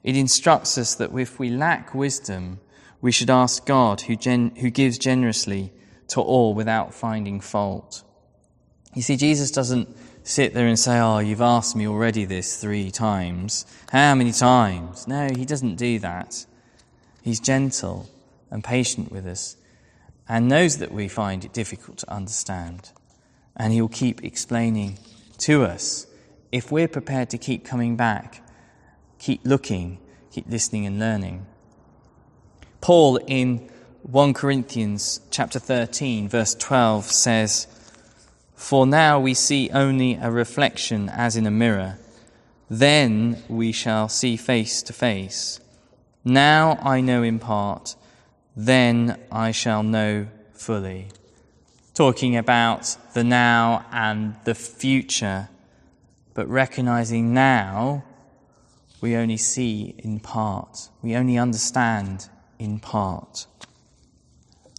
it 0.04 0.16
instructs 0.16 0.78
us 0.78 0.94
that 0.94 1.18
if 1.18 1.40
we 1.40 1.50
lack 1.50 1.96
wisdom, 1.96 2.60
we 3.02 3.12
should 3.12 3.30
ask 3.30 3.66
God 3.66 4.02
who, 4.02 4.16
gen- 4.16 4.56
who 4.58 4.70
gives 4.70 4.98
generously 4.98 5.72
to 6.10 6.22
all 6.22 6.54
without 6.54 6.94
finding 6.94 7.40
fault. 7.40 8.04
You 8.94 9.02
see, 9.02 9.16
Jesus 9.16 9.52
doesn't 9.52 9.96
sit 10.24 10.54
there 10.54 10.68
and 10.68 10.78
say, 10.78 11.00
Oh, 11.00 11.20
you've 11.20 11.42
asked 11.42 11.76
me 11.76 11.88
already 11.88 12.26
this 12.26 12.60
three 12.60 12.92
times. 12.92 13.66
How 13.92 14.16
many 14.16 14.32
times? 14.32 15.08
No, 15.08 15.30
he 15.36 15.46
doesn't 15.46 15.76
do 15.76 16.00
that. 16.00 16.46
He's 17.22 17.40
gentle 17.40 18.10
and 18.52 18.64
patient 18.64 19.12
with 19.12 19.26
us 19.26 19.56
and 20.28 20.48
knows 20.48 20.78
that 20.78 20.92
we 20.92 21.08
find 21.08 21.46
it 21.46 21.54
difficult 21.54 21.98
to 22.00 22.12
understand. 22.12 22.92
And 23.56 23.74
he'll 23.74 23.88
keep 23.88 24.24
explaining 24.24 24.98
to 25.40 25.64
us 25.64 26.08
if 26.52 26.72
we're 26.72 26.88
prepared 26.88 27.30
to 27.32 27.38
keep 27.38 27.66
coming 27.66 27.96
back, 27.96 28.42
keep 29.20 29.42
looking, 29.44 30.00
keep 30.32 30.48
listening 30.48 30.86
and 30.86 31.00
learning. 31.00 31.46
Paul 32.82 33.18
in 33.28 33.70
1 34.04 34.34
Corinthians 34.34 35.20
chapter 35.32 35.60
13 35.60 36.30
verse 36.30 36.56
12 36.56 37.06
says, 37.06 37.68
For 38.56 38.88
now 38.88 39.20
we 39.20 39.34
see 39.34 39.70
only 39.72 40.16
a 40.16 40.32
reflection 40.32 41.10
as 41.10 41.36
in 41.36 41.46
a 41.46 41.52
mirror. 41.52 42.00
Then 42.70 43.44
we 43.50 43.72
shall 43.72 44.08
see 44.08 44.38
face 44.38 44.82
to 44.84 44.94
face. 44.94 45.60
Now 46.24 46.80
I 46.82 47.02
know 47.02 47.22
in 47.22 47.40
part, 47.40 47.96
then 48.56 49.20
I 49.32 49.52
shall 49.52 49.84
know 49.84 50.28
fully. 50.54 51.08
Talking 51.94 52.38
about 52.38 52.96
the 53.14 53.24
now 53.26 53.86
and 53.92 54.36
the 54.46 54.56
future, 54.56 55.50
but 56.34 56.48
recognizing 56.48 57.34
now 57.34 58.06
we 59.02 59.16
only 59.16 59.38
see 59.38 59.96
in 59.98 60.20
part. 60.20 60.90
We 61.02 61.16
only 61.16 61.38
understand 61.38 62.30
in 62.60 62.80
part. 62.80 63.48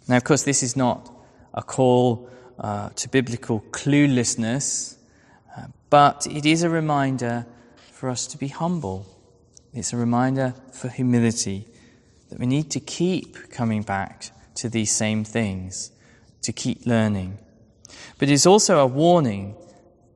Now, 0.06 0.16
of 0.16 0.24
course, 0.24 0.44
this 0.44 0.62
is 0.62 0.76
not 0.76 1.10
a 1.54 1.62
call 1.62 2.28
uh, 2.58 2.90
to 2.90 3.08
biblical 3.08 3.60
cluelessness, 3.70 4.96
uh, 5.56 5.66
but 5.88 6.26
it 6.30 6.46
is 6.46 6.62
a 6.62 6.70
reminder 6.70 7.46
for 7.92 8.08
us 8.08 8.26
to 8.28 8.38
be 8.38 8.48
humble. 8.48 9.06
It's 9.72 9.92
a 9.92 9.96
reminder 9.96 10.54
for 10.72 10.88
humility 10.88 11.66
that 12.28 12.38
we 12.38 12.46
need 12.46 12.70
to 12.72 12.80
keep 12.80 13.50
coming 13.50 13.82
back 13.82 14.30
to 14.56 14.68
these 14.68 14.90
same 14.90 15.24
things, 15.24 15.90
to 16.42 16.52
keep 16.52 16.86
learning. 16.86 17.38
But 18.18 18.28
it's 18.28 18.46
also 18.46 18.78
a 18.78 18.86
warning 18.86 19.54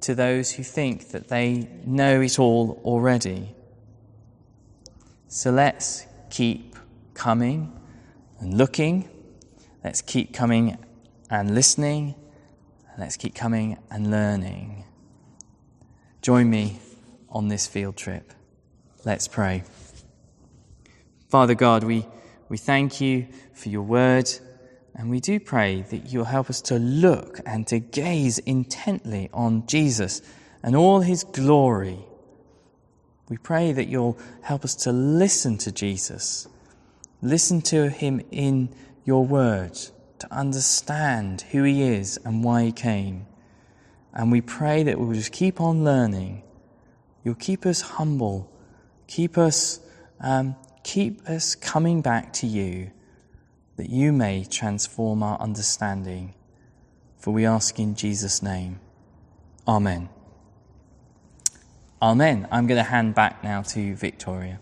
to 0.02 0.14
those 0.14 0.52
who 0.52 0.62
think 0.62 1.10
that 1.12 1.28
they 1.28 1.68
know 1.86 2.20
it 2.20 2.38
all 2.38 2.80
already. 2.84 3.54
So 5.28 5.50
let's 5.50 6.06
keep 6.30 6.73
coming 7.14 7.72
and 8.40 8.56
looking. 8.56 9.08
Let's 9.82 10.02
keep 10.02 10.32
coming 10.32 10.78
and 11.30 11.54
listening. 11.54 12.14
let's 12.98 13.16
keep 13.16 13.34
coming 13.34 13.76
and 13.90 14.10
learning. 14.10 14.84
Join 16.22 16.48
me 16.48 16.78
on 17.28 17.48
this 17.48 17.66
field 17.66 17.96
trip. 17.96 18.32
Let's 19.04 19.28
pray. 19.28 19.64
Father 21.28 21.54
God, 21.54 21.84
we, 21.84 22.06
we 22.48 22.56
thank 22.56 23.00
you 23.00 23.26
for 23.52 23.68
your 23.68 23.82
word, 23.82 24.30
and 24.94 25.10
we 25.10 25.20
do 25.20 25.40
pray 25.40 25.82
that 25.90 26.12
you'll 26.12 26.24
help 26.24 26.48
us 26.48 26.60
to 26.62 26.78
look 26.78 27.40
and 27.44 27.66
to 27.66 27.80
gaze 27.80 28.38
intently 28.38 29.28
on 29.32 29.66
Jesus 29.66 30.22
and 30.62 30.76
all 30.76 31.00
his 31.00 31.24
glory. 31.24 31.98
We 33.28 33.36
pray 33.36 33.72
that 33.72 33.88
you'll 33.88 34.18
help 34.42 34.64
us 34.64 34.74
to 34.76 34.92
listen 34.92 35.58
to 35.58 35.72
Jesus 35.72 36.46
Listen 37.24 37.62
to 37.62 37.88
him 37.88 38.20
in 38.30 38.68
your 39.06 39.24
word 39.24 39.72
to 40.18 40.30
understand 40.30 41.40
who 41.52 41.62
he 41.62 41.82
is 41.82 42.18
and 42.18 42.44
why 42.44 42.64
he 42.64 42.70
came. 42.70 43.26
And 44.12 44.30
we 44.30 44.42
pray 44.42 44.82
that 44.82 45.00
we'll 45.00 45.14
just 45.14 45.32
keep 45.32 45.58
on 45.58 45.84
learning. 45.84 46.42
You'll 47.24 47.34
keep 47.34 47.64
us 47.64 47.80
humble, 47.80 48.52
keep 49.06 49.38
us, 49.38 49.80
um, 50.20 50.54
keep 50.82 51.26
us 51.26 51.54
coming 51.54 52.02
back 52.02 52.34
to 52.34 52.46
you, 52.46 52.90
that 53.78 53.88
you 53.88 54.12
may 54.12 54.44
transform 54.44 55.22
our 55.22 55.40
understanding. 55.40 56.34
For 57.16 57.32
we 57.32 57.46
ask 57.46 57.78
in 57.78 57.94
Jesus' 57.94 58.42
name. 58.42 58.80
Amen. 59.66 60.10
Amen. 62.02 62.46
I'm 62.50 62.66
going 62.66 62.76
to 62.76 62.90
hand 62.90 63.14
back 63.14 63.42
now 63.42 63.62
to 63.62 63.94
Victoria. 63.94 64.60